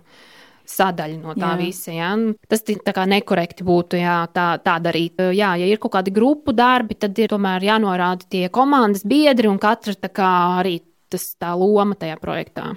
sadaļa 0.71 1.19
no 1.21 1.35
tā 1.37 1.55
jā. 1.55 1.61
visa. 1.61 1.95
Jā. 1.95 2.11
Tas 2.51 2.65
tā 2.67 2.95
kā 2.97 3.07
nekorekti 3.11 3.67
būtu 3.67 4.01
jā, 4.01 4.19
tā, 4.35 4.53
tā 4.65 4.77
darīt. 4.83 5.23
Jā, 5.37 5.55
ja 5.61 5.71
ir 5.71 5.81
kaut 5.83 5.97
kādi 5.99 6.15
grupu 6.15 6.55
darbi, 6.57 6.99
tad 7.01 7.19
ir 7.19 7.33
tomēr 7.33 7.67
jānorāda 7.71 8.29
tie 8.31 8.47
komandas 8.53 9.05
biedri 9.09 9.51
un 9.51 9.59
katra 9.63 9.97
kā, 10.09 10.31
arī 10.61 10.79
tas 11.11 11.33
tā 11.41 11.53
loma 11.59 11.99
tajā 11.99 12.17
projektā. 12.23 12.71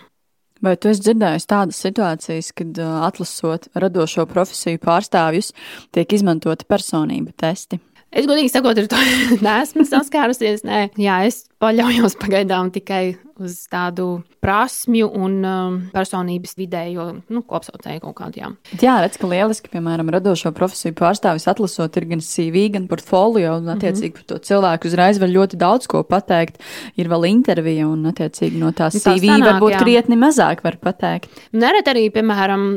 Vai 0.63 0.77
tu 0.79 0.87
esi 0.87 1.03
dzirdējis 1.03 1.47
tādas 1.51 1.79
situācijas, 1.83 2.53
kad 2.55 2.77
atlasot 2.79 3.67
radošo 3.75 4.23
profesiju 4.31 4.79
pārstāvjus, 4.85 5.51
tiek 5.91 6.15
izmantoti 6.15 6.67
personību 6.69 7.35
testi? 7.35 7.81
Es 8.13 8.27
godīgi 8.29 8.51
sakot, 8.53 8.77
ar 8.77 8.89
to 8.91 8.99
neesmu 9.47 9.85
saskārusies. 9.89 10.61
Nē, 10.67 10.85
jā, 11.01 11.23
es 11.25 11.45
paļaujos 11.63 12.17
pagaidām 12.21 12.69
tikai 12.73 13.15
uz 13.41 13.55
tādu 13.71 14.21
prasmju 14.43 15.07
un 15.17 15.37
um, 15.47 15.77
personības 15.93 16.53
vidējo 16.59 17.05
nu, 17.33 17.41
kopsaucēju 17.49 18.03
kaut 18.03 18.15
kādu. 18.19 18.41
Jā, 18.41 18.49
jā 18.83 18.97
redz, 19.01 19.17
ka 19.17 19.29
lieliski, 19.31 19.71
piemēram, 19.73 20.11
radošo 20.13 20.51
profesiju 20.55 20.93
pārstāvis 20.99 21.47
atlasot 21.49 21.97
ir 21.97 22.07
gan 22.11 22.21
CV, 22.23 22.67
gan 22.75 22.85
portfolio, 22.91 23.55
un 23.57 23.71
attiecīgi 23.73 24.11
mm 24.11 24.13
-hmm. 24.13 24.27
par 24.29 24.29
to 24.29 24.39
cilvēku 24.51 24.91
uzreiz 24.91 25.19
var 25.23 25.33
ļoti 25.33 25.57
daudz 25.57 25.89
ko 25.89 26.03
pateikt. 26.03 26.61
Ir 26.95 27.09
vēl 27.09 27.27
intervija, 27.31 27.87
un 27.87 28.05
attiecīgi 28.11 28.61
no 28.61 28.71
tās 28.71 28.99
CV 28.99 29.25
tā 29.25 29.39
sanāk, 29.39 29.47
varbūt 29.49 29.73
jā. 29.73 29.81
krietni 29.81 30.19
mazāk 30.19 30.63
var 30.63 30.77
pateikt. 30.77 31.29
Nereti 31.51 31.89
arī, 31.89 32.05
piemēram, 32.13 32.69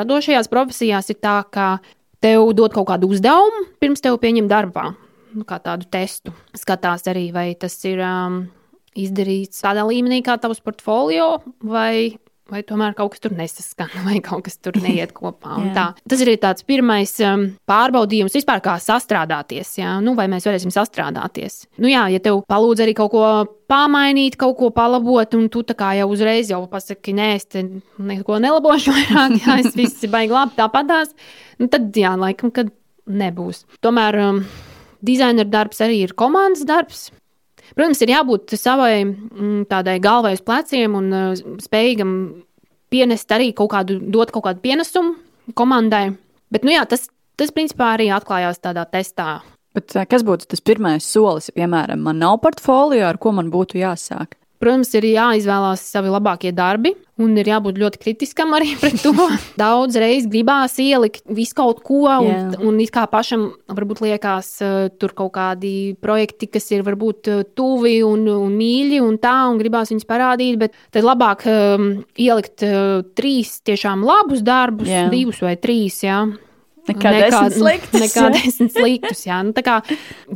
radošajās 0.00 0.48
profesijās 0.48 1.10
ir 1.10 1.20
tā, 1.20 1.42
ka 1.50 1.78
tev 2.24 2.52
dod 2.58 2.74
kaut 2.74 2.88
kādu 2.90 3.10
uzdevumu, 3.12 3.66
pirms 3.82 4.02
tev 4.04 4.18
pieņem 4.22 4.48
darbā, 4.50 4.90
nu, 5.34 5.44
kā 5.48 5.60
tādu 5.62 5.88
testu. 5.90 6.34
Skatās 6.56 7.06
arī, 7.10 7.28
vai 7.34 7.50
tas 7.58 7.76
ir 7.88 8.02
um, 8.04 8.40
izdarīts 8.98 9.62
tādā 9.64 9.86
līmenī, 9.88 10.22
kā 10.26 10.38
tavs 10.40 10.62
portfolio, 10.64 11.38
vai 11.62 12.18
vai 12.48 12.62
tomēr 12.66 12.94
kaut 12.96 13.14
kas 13.14 13.22
tur 13.24 13.34
nesaskan, 13.36 13.92
vai 14.06 14.20
kaut 14.24 14.46
kas 14.46 14.58
tur 14.62 14.78
neiet 14.82 15.12
kopā. 15.16 15.58
Tas 16.08 16.22
ir 16.24 16.30
tāds 16.40 16.64
pirmais 16.68 17.12
um, 17.24 17.44
pārbaudījums 17.68 18.36
vispār, 18.38 18.62
kā 18.64 18.76
sastrādāties. 18.82 19.74
Jā? 19.80 19.98
Nu, 20.04 20.14
vai 20.18 20.28
mēs 20.32 20.46
varēsim 20.48 20.72
sastrādāties? 20.74 21.66
Nu, 21.80 21.90
jā, 21.90 22.06
ja 22.12 22.22
tev 22.24 22.42
palūdz 22.48 22.84
arī 22.84 22.96
kaut 22.98 23.12
ko 23.12 23.24
pamainīt, 23.68 24.38
kaut 24.40 24.56
ko 24.60 24.70
palabot, 24.74 25.36
un 25.36 25.48
tu 25.52 25.62
tā 25.68 25.92
jau 25.98 26.08
uzreiz 26.12 26.52
jau 26.52 26.62
pasaki, 26.70 27.14
nē, 27.16 27.28
es 27.36 27.48
te 27.52 27.64
neko 27.64 28.40
nelabošu 28.42 28.94
vairāk, 28.96 29.38
jā, 29.42 29.60
es 29.64 29.76
viss 29.76 30.08
baigi 30.10 30.34
labi 30.36 30.56
tāpatās, 30.58 31.12
nu, 31.60 31.68
tad 31.72 31.92
jā, 31.96 32.14
laikam, 32.18 32.54
kad 32.54 32.72
nebūs. 33.08 33.64
Tomēr 33.84 34.20
um, 34.24 34.42
dizaineru 35.04 35.52
darbs 35.52 35.80
arī 35.84 36.02
ir 36.06 36.16
komandas 36.18 36.66
darbs. 36.68 37.08
Protams, 37.76 38.00
ir 38.04 38.12
jābūt 38.14 38.54
savai 38.58 38.92
mm, 39.04 39.66
tādai 39.70 39.98
galvai 40.02 40.34
uz 40.36 40.42
pleciem 40.44 40.96
un 40.98 41.10
uh, 41.12 41.58
spējīgam 41.62 42.12
pienest 42.92 43.32
arī 43.34 43.50
kaut 43.56 43.72
kādu, 43.74 43.98
dot 44.00 44.32
kaut 44.34 44.46
kādu 44.48 44.64
pienesumu 44.64 45.16
komandai. 45.58 46.10
Bet, 46.52 46.64
nu 46.64 46.72
jā, 46.72 46.84
tas, 46.88 47.08
tas 47.36 47.52
principā 47.54 47.94
arī 47.96 48.08
atklājās 48.14 48.62
tādā 48.64 48.86
testā. 48.88 49.40
Bet, 49.76 49.92
uh, 49.96 50.06
kas 50.08 50.24
būtu 50.26 50.48
tas 50.52 50.64
pirmais 50.64 51.04
solis, 51.04 51.50
ja, 51.50 51.58
piemēram, 51.60 52.00
man 52.08 52.22
nav 52.22 52.40
portfolio, 52.44 53.04
ar 53.08 53.20
ko 53.20 53.34
man 53.36 53.52
būtu 53.52 53.80
jāsāk? 53.82 54.38
Protams, 54.58 54.90
ir 54.98 55.06
jāizvēlās 55.12 55.84
savi 55.92 56.10
labākie 56.10 56.50
darbi, 56.56 56.96
un 57.22 57.34
ir 57.40 57.50
jābūt 57.50 57.78
ļoti 57.82 58.00
kritiskam 58.02 58.54
arī 58.56 58.74
pret 58.80 59.00
to. 59.02 59.12
Daudz 59.60 59.98
reizes 60.00 60.28
gribās 60.30 60.78
ielikt 60.82 61.24
visu 61.34 61.56
kaut 61.58 61.82
ko, 61.86 62.04
un, 62.06 62.28
yeah. 62.28 62.56
un 62.64 62.78
it 62.82 62.92
kā 62.94 63.04
pašam 63.10 63.48
varbūt 63.74 64.02
liekas, 64.06 64.50
uh, 64.64 64.88
tur 65.00 65.14
kaut 65.18 65.34
kādi 65.36 65.94
projekti, 66.00 66.50
kas 66.52 66.70
ir 66.74 66.84
varbūt 66.86 67.32
uh, 67.32 67.44
tuvi 67.58 67.98
un, 68.06 68.26
un 68.32 68.54
mīļi, 68.58 69.02
un 69.04 69.18
tā, 69.22 69.36
un 69.50 69.60
gribās 69.60 69.92
viņus 69.92 70.08
parādīt, 70.08 70.58
bet 70.60 70.76
tad 70.94 71.06
labāk 71.06 71.46
um, 71.50 71.88
ielikt 72.18 72.66
uh, 72.66 73.00
trīs 73.18 73.58
tiešām 73.66 74.04
labus 74.06 74.44
darbus, 74.46 74.88
yeah. 74.90 75.10
divus 75.12 75.42
vai 75.44 75.56
trīs. 75.60 76.02
Jā. 76.06 76.22
Nekā, 76.88 77.10
desmit 77.20 77.56
sliktus. 77.58 78.00
Nekā 78.04 78.26
desmit 78.32 78.72
sliktus 78.72 79.24
jā. 79.26 79.42
Nu, 79.44 79.52
kā, 79.64 79.80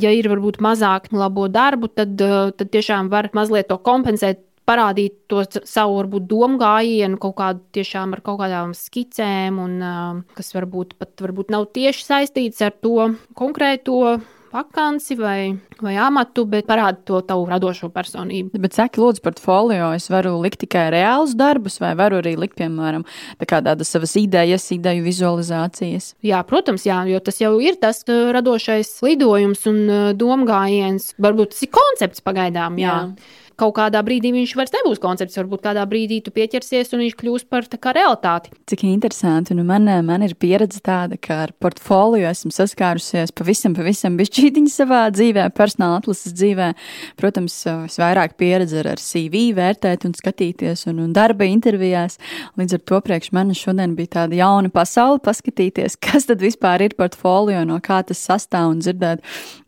ja 0.01 0.11
ir 0.13 0.29
varbūt 0.29 0.59
mazāk 0.63 1.09
labo 1.15 1.47
darbu, 1.51 1.89
tad, 1.89 2.13
tad 2.19 2.73
tiešām 2.73 3.09
var 3.13 3.31
mazliet 3.37 3.71
to 3.71 3.79
kompensēt. 3.81 4.43
Parādīt 4.63 5.17
to 5.27 5.41
savu, 5.67 5.97
varbūt, 5.99 6.27
domu 6.29 6.59
gājienu, 6.61 7.19
kaut 7.19 7.35
kādu 7.41 7.63
tiešām 7.75 8.15
ar 8.15 8.21
kaut 8.23 8.39
kādām 8.39 8.71
skicēm, 8.77 9.59
un, 9.59 10.23
kas 10.37 10.53
varbūt 10.55 10.95
pat 11.01 11.25
varbūt 11.25 11.51
nav 11.51 11.67
tieši 11.75 12.07
saistīts 12.07 12.63
ar 12.63 12.71
to 12.79 13.11
konkrēto 13.35 14.21
vakanci 14.53 15.15
vai, 15.17 15.55
vai 15.81 15.95
amatu, 15.97 16.45
bet 16.45 16.67
parāda 16.69 17.01
to 17.07 17.19
tavu 17.25 17.47
radošo 17.49 17.89
personību. 17.93 18.53
Bet 18.61 18.77
saki, 18.77 19.01
lūdzu, 19.01 19.23
portfolio 19.25 19.89
es 19.97 20.05
varu 20.13 20.35
likt 20.43 20.61
tikai 20.63 20.85
reālus 20.93 21.33
darbus, 21.37 21.79
vai 21.81 21.93
varu 21.97 22.21
arī 22.21 22.35
likt, 22.37 22.55
piemēram, 22.61 23.05
tā 23.41 23.63
tādas 23.65 23.89
savas 23.89 24.13
idejas, 24.19 24.69
ideju 24.75 25.05
vizualizācijas? 25.07 26.13
Jā, 26.25 26.43
protams, 26.47 26.85
jā, 26.85 27.01
jo 27.09 27.21
tas 27.25 27.41
jau 27.41 27.55
ir 27.65 27.79
tas 27.81 28.03
radošais 28.07 28.93
lidojums 29.05 29.65
un 29.71 29.81
domgājiens. 30.19 31.15
Varbūt 31.21 31.55
tas 31.55 31.65
ir 31.65 31.73
koncepts 31.73 32.21
pagaidām. 32.25 32.77
Jā. 32.81 32.99
jā 33.01 33.41
kaut 33.59 33.75
kādā 33.77 34.01
brīdī 34.05 34.31
viņš 34.33 34.53
vairs 34.57 34.73
nebūs 34.75 35.01
koncepts. 35.03 35.37
Varbūt 35.39 35.63
kādā 35.65 35.83
brīdī 35.89 36.19
tu 36.23 36.33
pieķersies 36.33 36.93
un 36.95 37.03
viņš 37.03 37.15
kļūs 37.19 37.45
par 37.51 37.67
kā, 37.71 37.93
realitāti. 37.95 38.53
Cik 38.69 38.85
interesanti. 38.89 39.55
Nu, 39.57 39.65
man, 39.67 39.87
man 40.05 40.25
ir 40.25 40.35
pieredze 40.39 40.81
tāda, 40.83 41.17
ka 41.21 41.43
ar 41.47 41.53
portfolio 41.61 42.27
esmu 42.29 42.53
saskārusies 42.55 43.33
pavisam, 43.35 43.75
pavisam 43.77 44.17
bišķītiņu 44.19 44.73
savā 44.73 45.03
dzīvē, 45.13 45.47
personāla 45.57 46.01
atlases 46.01 46.35
dzīvē. 46.37 46.71
Protams, 47.19 47.59
visvairāk 47.85 48.37
pieredze 48.39 48.83
ar 48.83 49.01
CV 49.01 49.45
vērtēt 49.57 50.07
un 50.09 50.17
skatīties 50.17 50.87
un, 50.91 51.03
un 51.05 51.15
darba 51.15 51.47
intervijās. 51.49 52.19
Līdz 52.59 52.79
ar 52.79 52.85
to 52.89 53.01
priekš 53.05 53.33
manis 53.35 53.61
šodien 53.61 53.95
bija 53.99 54.15
tāda 54.19 54.39
jauna 54.39 54.73
pasaule, 54.73 55.21
paskatīties, 55.23 55.99
kas 56.03 56.29
tad 56.29 56.43
vispār 56.43 56.87
ir 56.87 56.97
portfolio, 56.99 57.63
no 57.67 57.79
kā 57.83 58.01
tas 58.07 58.21
sastāv 58.27 58.73
un 58.73 58.83
dzirdēt 58.83 59.23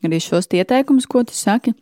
arī 0.06 0.21
šos 0.21 0.50
ieteikumus, 0.54 1.10
ko 1.10 1.24
tu 1.28 1.36
saki 1.36 1.76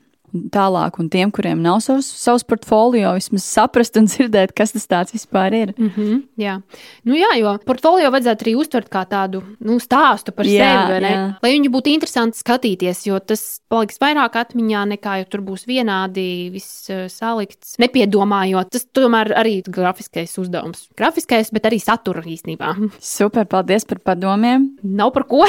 tālāk, 0.53 0.97
un 1.01 1.09
tiem, 1.13 1.31
kuriem 1.33 1.61
nav 1.61 1.79
savs, 1.85 2.07
savs 2.17 2.45
portfolio, 2.47 3.13
vismaz 3.17 3.45
saprast 3.45 3.97
un 3.99 4.07
dzirdēt, 4.09 4.53
kas 4.57 4.73
tas 4.73 4.87
tāds 4.89 5.13
vispār 5.15 5.53
ir. 5.53 5.73
Mm 5.77 5.89
-hmm, 5.95 6.21
jā. 6.37 6.55
Nu, 7.03 7.13
jā, 7.15 7.29
jo 7.39 7.57
portfolio 7.65 8.09
vajadzētu 8.11 8.45
arī 8.45 8.55
uztvert 8.57 8.89
kā 8.89 9.05
tādu 9.05 9.43
nu, 9.59 9.79
stāstu 9.79 10.31
par 10.31 10.45
jā, 10.45 10.87
sevi, 10.87 11.05
jā. 11.05 11.35
lai 11.43 11.51
viņi 11.51 11.69
būtu 11.69 11.93
interesanti 11.93 12.37
skatīties, 12.37 13.05
jo 13.07 13.19
tas 13.19 13.61
paliks 13.69 13.99
vairāk 13.99 14.35
atmiņā 14.35 14.85
nekā, 14.97 15.17
ja 15.19 15.25
tur 15.25 15.41
būs 15.41 15.65
vienādi 15.67 16.49
viss 16.51 16.89
uh, 16.89 17.07
salikts, 17.07 17.77
nepiedomājot. 17.77 18.69
Tas 18.71 18.85
tomēr 18.85 19.33
arī 19.37 19.57
ir 19.61 19.69
grafiskais 19.69 20.37
uzdevums. 20.37 20.89
Grafiskais, 20.97 21.51
bet 21.51 21.65
arī 21.65 21.79
satura 21.79 22.21
īstenībā. 22.21 22.73
Super, 22.99 23.45
paldies 23.45 23.85
par 23.85 23.99
padomiem. 23.99 24.77
Nav 24.83 25.13
par 25.13 25.27
ko. 25.29 25.45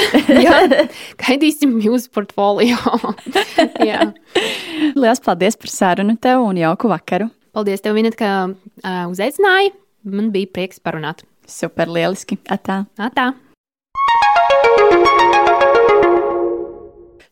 Gaidīsim 1.21 1.79
jūsu 1.81 2.11
portfolio. 2.13 2.77
jā. 3.89 4.11
Lielas 4.99 5.21
paldies 5.23 5.57
par 5.59 5.71
sarunu 5.71 6.17
tev 6.21 6.43
un 6.43 6.57
jauku 6.59 6.89
vakaru. 6.91 7.29
Paldies 7.55 7.83
tev, 7.83 7.95
Vinet, 7.95 8.17
ka 8.19 8.31
uh, 8.49 9.05
uzaicināji. 9.11 9.71
Man 10.05 10.29
bija 10.33 10.51
prieks 10.53 10.81
parunāt. 10.83 11.23
Super, 11.47 11.89
lieliski. 11.91 12.37
Atā. 12.51 12.83
Atā. 12.99 13.31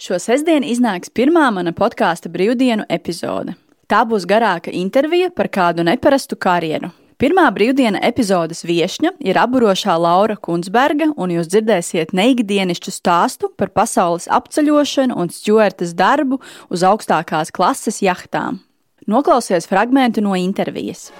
Šo 0.03 0.17
sestdienu 0.19 0.67
iznāks 0.67 1.11
pirmā 1.15 1.47
mana 1.55 1.71
podkāstu 1.75 2.31
brīvdienu 2.33 2.87
epizode. 2.91 3.55
Tā 3.87 4.01
būs 4.07 4.25
garāka 4.27 4.71
intervija 4.73 5.29
par 5.31 5.51
kādu 5.53 5.85
neparastu 5.85 6.35
karjeru. 6.39 6.89
Pirmā 7.23 7.45
brīvdiena 7.55 8.01
epizodes 8.03 8.65
viesņa 8.67 9.13
ir 9.23 9.37
apburošā 9.39 9.93
Laura 9.95 10.35
Kunzberga, 10.35 11.05
un 11.15 11.31
jūs 11.31 11.47
dzirdēsiet 11.53 12.11
neikdienišķu 12.19 12.91
stāstu 12.91 13.47
par 13.55 13.71
pasaules 13.71 14.25
apceļošanu 14.27 15.15
un 15.15 15.31
stjuartes 15.31 15.93
darbu 15.95 16.41
uz 16.67 16.83
augstākās 16.83 17.53
klases 17.55 18.01
jahtām. 18.03 18.59
Noklausies 19.07 19.69
fragment 19.71 20.19
no 20.19 20.35
intervijas. 20.35 21.13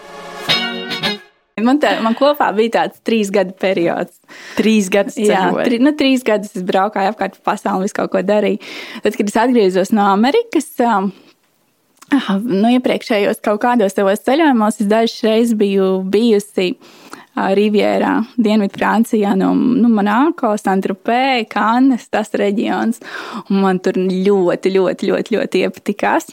Man, 1.64 1.80
tā, 1.80 1.96
man 2.04 2.20
kopā 2.20 2.50
bija 2.58 2.82
tāds 2.82 3.00
trīs 3.08 3.32
gadu 3.32 3.56
periods. 3.64 4.20
Trīs 4.60 4.92
gadus. 4.92 5.16
Jā, 5.24 5.54
tri, 5.64 5.80
nu, 5.80 5.96
trīs 5.96 6.28
gadus 6.28 6.52
es 6.60 6.68
braukāju 6.68 7.14
apkārt 7.14 7.40
pa 7.40 7.54
pasauli 7.54 7.88
visu 7.88 8.02
kaut 8.02 8.12
ko 8.12 8.28
darīju. 8.28 8.60
Tad, 9.06 9.16
kad 9.16 9.32
es 9.32 9.40
atgriezos 9.40 9.96
no 9.96 10.12
Amerikas, 10.12 10.68
um, 10.84 11.14
Nu, 12.14 12.70
iepriekšējos 12.76 13.42
kaut 13.46 13.64
kādos 13.64 13.96
savos 13.96 14.22
ceļojumos 14.26 14.82
es 14.84 14.90
dažas 14.90 15.24
reizes 15.26 15.58
biju 15.58 16.04
bijusi 16.14 16.74
Rivjerā, 17.34 18.20
Dienvidfrancijā, 18.38 19.32
no 19.40 19.54
nu, 19.58 19.90
Monako, 19.90 20.52
Santropē, 20.62 21.48
Kannes, 21.50 22.06
tas 22.14 22.30
reģions. 22.38 23.02
Un 23.50 23.64
man 23.64 23.82
tur 23.82 23.98
ļoti, 23.98 24.74
ļoti, 24.76 25.10
ļoti, 25.10 25.38
ļoti 25.38 25.64
iepatikās. 25.66 26.30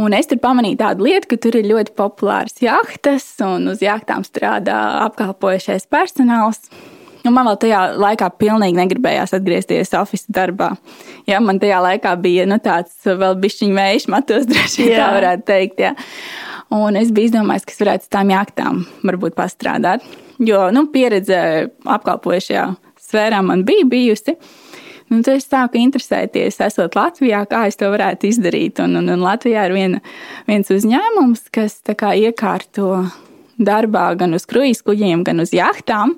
Un 0.00 0.16
es 0.16 0.30
tur 0.30 0.40
pamanīju 0.40 0.78
tādu 0.80 1.04
lietu, 1.04 1.28
ka 1.28 1.36
tur 1.44 1.58
ir 1.60 1.68
ļoti 1.68 1.92
populāras 1.98 2.56
jahtas, 2.64 3.26
un 3.44 3.68
uz 3.74 3.84
jahtām 3.84 4.24
strādā 4.24 4.78
apkalpojušais 5.04 5.84
personāls. 5.92 6.64
Nu, 7.24 7.32
man 7.34 7.48
vēl 7.50 7.58
tajā 7.60 7.80
laikā 8.00 8.30
pilnīgi 8.40 8.78
negribējās 8.78 9.34
atgriezties 9.36 9.92
oficiālā 9.98 10.36
darbā. 10.38 10.70
Ja, 11.28 11.40
man 11.44 11.60
tajā 11.60 11.80
laikā 11.84 12.14
bija 12.22 12.46
nu, 12.48 12.56
tāds 12.62 12.96
vēl 13.04 13.36
bišķiņš 13.42 13.76
vējš, 13.76 14.08
matos 14.12 14.48
droši 14.50 14.86
vien 14.86 14.96
tā 14.96 15.10
varētu 15.16 15.46
teikt. 15.50 15.84
Ja. 15.84 15.94
Un 16.74 16.96
es 16.96 17.10
biju 17.12 17.30
izdomājis, 17.30 17.66
ka 17.66 17.74
es 17.74 17.82
varētu 17.82 18.06
uz 18.06 18.14
tām 18.14 18.32
jaktām 18.32 18.82
varbūt 19.04 19.36
pastrādāt. 19.38 20.06
Jo 20.40 20.68
nu, 20.72 20.86
pieredze 20.92 21.40
apkalpojušajā 21.84 22.66
sfērā 23.10 23.42
man 23.44 23.66
bija 23.68 23.88
bijusi. 23.90 24.36
Un 25.10 25.24
tad 25.26 25.40
es 25.40 25.48
sāku 25.50 25.80
interesēties, 25.80 26.60
esot 26.62 26.94
Latvijā, 26.94 27.42
kā 27.50 27.64
es 27.66 27.76
to 27.80 27.88
varētu 27.90 28.28
izdarīt. 28.28 28.78
Un, 28.84 28.94
un, 29.00 29.10
un 29.10 29.24
Latvijā 29.24 29.64
ir 29.66 29.74
viena, 29.74 30.02
viens 30.46 30.70
uzņēmums, 30.70 31.48
kas 31.50 31.80
iekārto 31.90 32.92
darbā 33.58 34.04
gan 34.20 34.38
uz 34.38 34.46
kruīzes 34.46 34.84
kuģiem, 34.86 35.24
gan 35.26 35.42
uz 35.42 35.50
jahtām. 35.56 36.14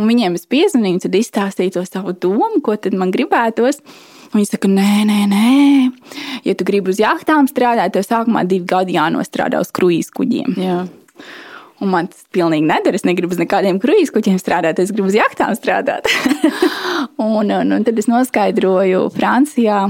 Un 0.00 0.08
viņiem 0.08 0.38
es 0.38 0.48
piezvanīju, 0.48 1.02
tad 1.04 1.18
izstāstīju 1.18 1.74
to 1.74 1.84
savu 1.84 2.14
domu, 2.16 2.62
ko 2.64 2.76
tad 2.80 2.96
man 2.96 3.12
gribētos. 3.12 3.82
Viņi 4.32 4.46
saka, 4.46 4.70
nē, 4.70 5.04
nē, 5.08 5.18
nē, 5.28 5.50
ja 6.46 6.54
tu 6.54 6.64
gribi 6.64 6.92
uz 6.92 7.00
jachtām 7.02 7.48
strādāt, 7.50 7.96
tev 7.96 8.06
sākumā 8.06 8.44
divi 8.48 8.62
gadi 8.70 8.94
jānostrādā 8.94 9.60
uz 9.60 9.72
kruīzes 9.74 10.14
kuģiem. 10.14 10.54
Jā. 10.60 10.84
Un 11.80 11.90
man 11.90 12.10
tas 12.12 12.22
pilnīgi 12.32 12.68
nedara. 12.68 12.96
Es 12.96 13.06
negribu 13.08 13.34
uz 13.34 13.40
nekādiem 13.40 13.80
kruīzes 13.82 14.12
kuģiem 14.14 14.38
strādāt, 14.40 14.80
es 14.80 14.92
gribu 14.94 15.10
uz 15.10 15.18
jachtām 15.18 15.56
strādāt. 15.58 16.08
un, 17.18 17.50
un, 17.50 17.74
un 17.76 17.86
tad 17.86 17.98
es 18.00 18.08
noskaidroju 18.08 19.08
Francijā, 19.16 19.82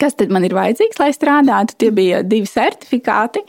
kas 0.00 0.16
tad 0.20 0.32
man 0.32 0.46
ir 0.46 0.54
vajadzīgs, 0.56 1.00
lai 1.02 1.10
strādātu. 1.16 1.76
Tie 1.80 1.90
bija 1.96 2.22
divi 2.24 2.48
certifikāti. 2.50 3.42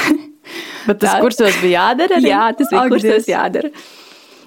Bet 0.86 1.00
tas 1.02 1.20
kursos 1.22 1.56
bija 1.62 1.86
jādara? 1.86 2.20
Arī? 2.20 2.30
Jā, 2.32 2.42
tas 2.58 2.72
bija 2.72 2.84
kursos 2.92 3.30
jādara. 3.30 3.72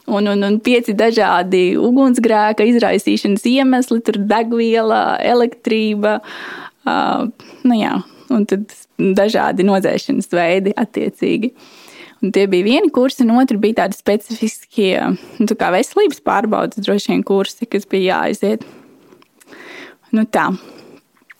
Un, 0.10 0.26
un, 0.26 0.42
un 0.46 0.56
pieci 0.66 0.96
dažādi 0.98 1.76
ugunsgrēka 1.78 2.66
izraisīšanas 2.66 3.44
iemesli, 3.46 4.00
tur 4.06 4.18
degviela, 4.30 5.20
elektrība, 5.22 6.16
uh, 6.90 7.28
nu 7.68 7.78
jā, 7.78 8.00
un 8.34 8.48
tad 8.50 8.74
dažādi 8.98 9.68
nodzēšanas 9.68 10.32
veidi 10.34 10.74
attiecīgi. 10.78 11.52
Un 12.20 12.34
tie 12.36 12.48
bija 12.52 12.66
vieni 12.66 12.92
kursi, 12.92 13.24
un 13.24 13.38
otrs 13.40 13.62
bija 13.62 13.84
tādi 13.84 13.96
specifiskie 13.96 14.96
nu, 15.40 15.48
tā 15.54 15.70
veselības 15.72 16.20
pārbaudas, 16.26 16.82
droši 16.84 17.14
vien 17.14 17.24
kursi, 17.24 17.70
kas 17.70 17.88
bija 17.90 18.18
jāaiziet. 18.18 18.66
Nu, 20.16 20.26
tā. 20.26 20.50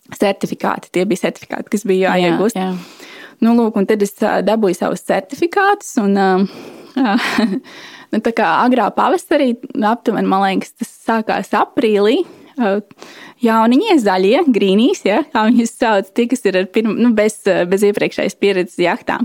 Certifikāti, 0.10 0.90
tie 0.94 1.04
bija 1.10 1.26
certifikāti, 1.28 1.70
kas 1.74 1.84
bija 1.90 2.14
jāiegūst. 2.14 2.58
Jā, 2.58 2.70
jā. 2.72 2.99
Nu, 3.44 3.54
lūk, 3.56 3.78
un 3.80 3.88
tad 3.88 4.04
es 4.04 4.16
dabūju 4.20 4.78
savus 4.78 5.06
certifikātus. 5.08 5.94
Un, 6.02 6.18
nu, 8.12 8.22
tā 8.26 8.34
kā 8.36 8.50
agrā 8.66 8.90
pavasarī, 8.96 9.54
aptuveni, 9.92 10.30
man 10.30 10.44
liekas, 10.46 10.76
tas 10.80 10.92
sākās 11.08 11.54
aprīlī. 11.58 12.22
Jauniņie, 13.40 13.94
zaļie, 14.04 14.42
grīnīs, 14.52 15.06
ja, 15.08 15.22
kā 15.32 15.46
viņas 15.48 15.72
sauc, 15.72 16.10
tie, 16.16 16.26
kas 16.28 16.44
ir 16.50 16.58
pirma, 16.76 16.92
nu, 17.00 17.14
bez, 17.16 17.38
bez 17.72 17.86
iepriekšējas 17.88 18.36
pieredzes 18.36 18.82
jachtām, 18.84 19.24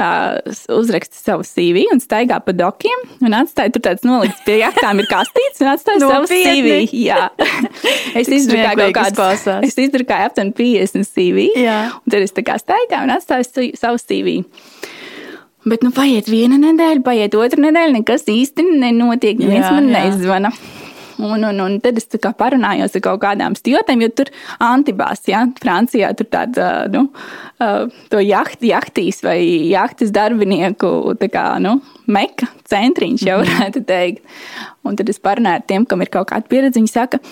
uh, 0.00 0.38
uzraksta 0.72 1.18
savu 1.18 1.44
CV 1.44 1.84
un 1.92 2.00
staigā 2.00 2.38
pa 2.44 2.54
dokiem 2.56 3.04
un 3.20 3.36
atstāja 3.36 3.74
tur 3.74 3.84
tāds 3.84 4.06
nolikts 4.08 4.40
pie 4.46 4.56
jachtām 4.62 5.02
ir 5.02 5.10
kastīts 5.10 5.60
un 5.60 5.72
atstāja 5.74 6.00
savu 6.00 6.30
CV. 6.32 6.80
Jā. 6.96 7.28
es 8.20 8.32
izdrukāju 8.32 8.88
kaut 8.96 9.20
kādas, 9.20 9.46
es 9.68 9.76
izdrukāju 9.84 10.30
aptuveni 10.30 10.56
50 10.56 11.12
CV, 11.12 11.48
Jā. 11.60 11.78
un 12.00 12.16
tad 12.16 12.24
es 12.24 12.32
tā 12.32 12.46
kā 12.46 12.56
staigāju 12.62 13.04
un 13.04 13.16
atstāju 13.18 13.72
savu 13.76 14.00
CV. 14.00 14.38
Bet, 15.68 15.84
nu, 15.84 15.92
paiet 15.94 16.26
viena 16.26 16.56
nedēļa, 16.58 17.04
paiet 17.06 17.36
otra 17.38 17.68
nedēļa, 17.68 18.00
nekas 18.00 18.24
īsti 18.26 18.64
nenotiek, 18.80 19.36
neviens 19.38 19.68
man 19.70 19.92
nezvana. 19.92 20.50
Un, 21.22 21.44
un, 21.46 21.60
un 21.62 21.76
tad 21.82 21.98
es 22.00 22.08
parunājos 22.38 22.96
ar 22.98 23.04
kaut 23.04 23.20
kādām 23.22 23.54
stijotēm, 23.54 24.02
jo 24.02 24.10
tur 24.18 24.30
Antibās, 24.62 25.22
ja, 25.30 25.44
Francijā, 25.62 26.10
tur 26.18 26.26
tāda, 26.32 26.70
nu, 26.90 27.04
to 28.10 28.22
jacht, 28.24 28.64
jachtīs 28.66 29.22
vai 29.22 29.38
jahtas 29.70 30.10
darbinieku, 30.14 31.14
kā, 31.30 31.46
nu, 31.62 31.76
meka 32.10 32.50
centriņš, 32.72 33.26
jau 33.28 33.38
mhm. 33.38 33.48
varētu 33.52 33.84
teikt. 33.86 34.36
Un 34.82 34.98
tad 34.98 35.10
es 35.12 35.22
parunāju 35.22 35.60
ar 35.60 35.66
tiem, 35.68 35.86
kam 35.86 36.02
ir 36.02 36.10
kaut 36.10 36.32
kāda 36.32 36.48
pieredze. 36.50 36.80
Viņi 36.80 36.90
saka, 36.90 37.22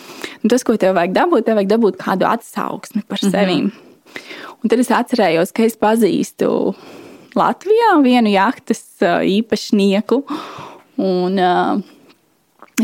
nu, 0.45 0.51
tas, 0.53 0.63
ko 0.67 0.77
tev 0.79 0.95
vajag 0.99 1.17
dabūt, 1.17 1.49
tev 1.49 1.59
vajag 1.59 1.73
dabūt 1.75 1.99
kādu 2.05 2.29
atsauksmi 2.31 3.03
par 3.09 3.19
mhm. 3.19 3.33
sevi. 3.35 3.61
Mm 3.61 3.71
-hmm. 3.71 3.87
Un 4.61 4.69
tad 4.69 4.79
es 4.83 4.91
atcerējos, 4.93 5.53
ka 5.57 5.65
es 5.65 5.77
pazīstu 5.81 6.75
Latvijā 7.39 7.95
vienu 8.03 8.29
jahtas 8.33 8.83
īpašnieku. 9.01 10.23
Un, 11.01 11.39
uh, 11.39 11.81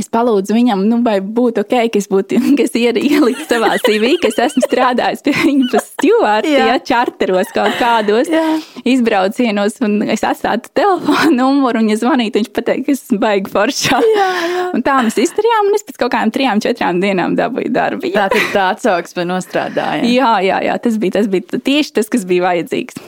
Es 0.01 0.11
palūdzu 0.13 0.55
viņam, 0.57 0.85
nu, 0.91 1.01
vai 1.07 1.19
būtu 1.21 1.65
ok, 1.65 1.75
ka 1.93 2.01
es 2.01 2.09
būtu 2.11 2.41
ielikt 2.87 3.47
savā 3.49 3.73
CV, 3.83 4.17
ka 4.23 4.31
es 4.31 4.39
esmu 4.49 4.65
strādājis 4.67 5.25
pie 5.27 5.35
viņa 5.39 5.69
pa 5.73 5.83
stūvārdu, 5.85 6.53
ja 6.53 6.77
čarteros 6.91 7.53
kaut 7.55 7.77
kādos 7.81 8.31
jā. 8.33 8.45
izbraucienos, 8.89 9.79
un 9.87 9.99
es 10.13 10.25
atstātu 10.27 10.73
telefonu 10.77 11.35
numuru, 11.37 11.83
un, 11.83 11.91
ja 11.93 11.99
zvanītu, 12.01 12.43
viņš 12.43 12.53
pateikt, 12.57 12.87
ka 12.87 12.95
esmu 12.97 13.21
baigi 13.23 13.53
foršā. 13.53 14.01
Jā, 14.17 14.31
jā. 14.53 14.65
Un 14.77 14.85
tā 14.87 14.97
mēs 15.07 15.19
izdarījām, 15.27 15.71
un 15.71 15.79
es 15.79 15.87
pēc 15.87 16.01
kaut 16.01 16.15
kādām 16.15 16.33
trijām, 16.35 16.63
četrām 16.65 17.03
dienām 17.03 17.37
dabūju 17.39 17.73
darbu. 17.75 18.11
Jā. 18.11 18.27
Tā 18.27 18.37
tad 18.37 18.55
tā 18.55 18.65
atsauksme 18.77 19.27
nostrādāja. 19.29 20.07
Jā, 20.09 20.33
jā, 20.45 20.63
jā, 20.71 20.79
tas 20.83 20.99
bija, 21.03 21.19
tas 21.19 21.31
bija 21.33 21.61
tieši 21.61 21.97
tas, 21.99 22.11
kas 22.13 22.27
bija 22.29 22.49
vajadzīgs. 22.49 22.99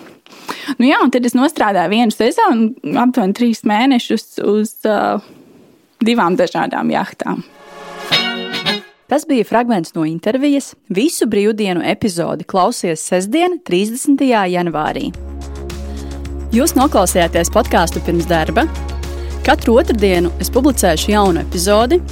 Nu 0.79 0.89
jā, 0.89 0.99
un 1.05 1.13
tad 1.13 1.27
es 1.29 1.37
nostrādāju 1.37 1.93
vienu 1.93 2.15
sezonu, 2.15 2.71
aptuveni 3.01 3.37
trīs 3.37 3.65
mēnešus 3.69 4.41
uz 4.49 4.75
uh, 4.89 5.25
divām 6.05 6.37
dažādām 6.39 6.91
jachtām. 6.93 7.45
Tas 9.09 9.25
bija 9.25 9.45
fragments 9.49 9.95
no 9.97 10.05
intervijas. 10.05 10.75
Visu 10.93 11.25
brīvdienu 11.27 11.81
epizodi 11.89 12.45
klausies 12.45 13.01
sestdien, 13.01 13.57
30. 13.65 14.21
janvārī. 14.53 15.09
Jūs 16.53 16.75
noklausījāties 16.77 17.49
podkāstu 17.53 18.03
pirms 18.05 18.29
darba. 18.29 18.67
Katru 19.49 19.79
otrdienu 19.81 20.29
es 20.45 20.53
publicēšu 20.53 21.15
jaunu 21.15 21.41
epizodi. 21.41 22.03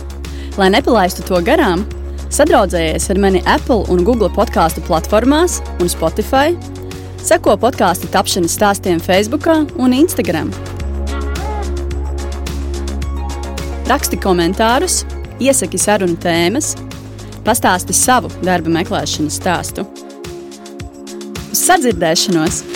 Lai 0.56 0.70
nepalaistu 0.72 1.24
to 1.28 1.42
garām, 1.44 1.84
sadraudzējies 2.32 3.10
ar 3.12 3.20
mani 3.20 3.44
Apple 3.44 3.84
un 3.92 4.00
Google 4.08 4.32
podkāstu 4.32 4.80
platformās 4.88 5.60
un 5.80 5.92
Spotify. 5.92 6.56
Seko 7.20 7.58
podkāstu 7.60 8.08
tapšanas 8.08 8.56
stāstiem 8.56 9.04
Facebook 9.04 9.48
un 9.76 9.92
Instagram. 9.92 10.52
Raksti 13.86 14.18
komentārus, 14.18 15.04
iesaki 15.38 15.78
sarunu 15.78 16.16
tēmas, 16.18 16.72
pastāsti 17.46 17.94
savu 17.94 18.32
darba 18.42 18.72
meklēšanas 18.80 19.38
stāstu. 19.38 19.86
Uz 21.52 21.62
sadzirdēšanos! 21.68 22.75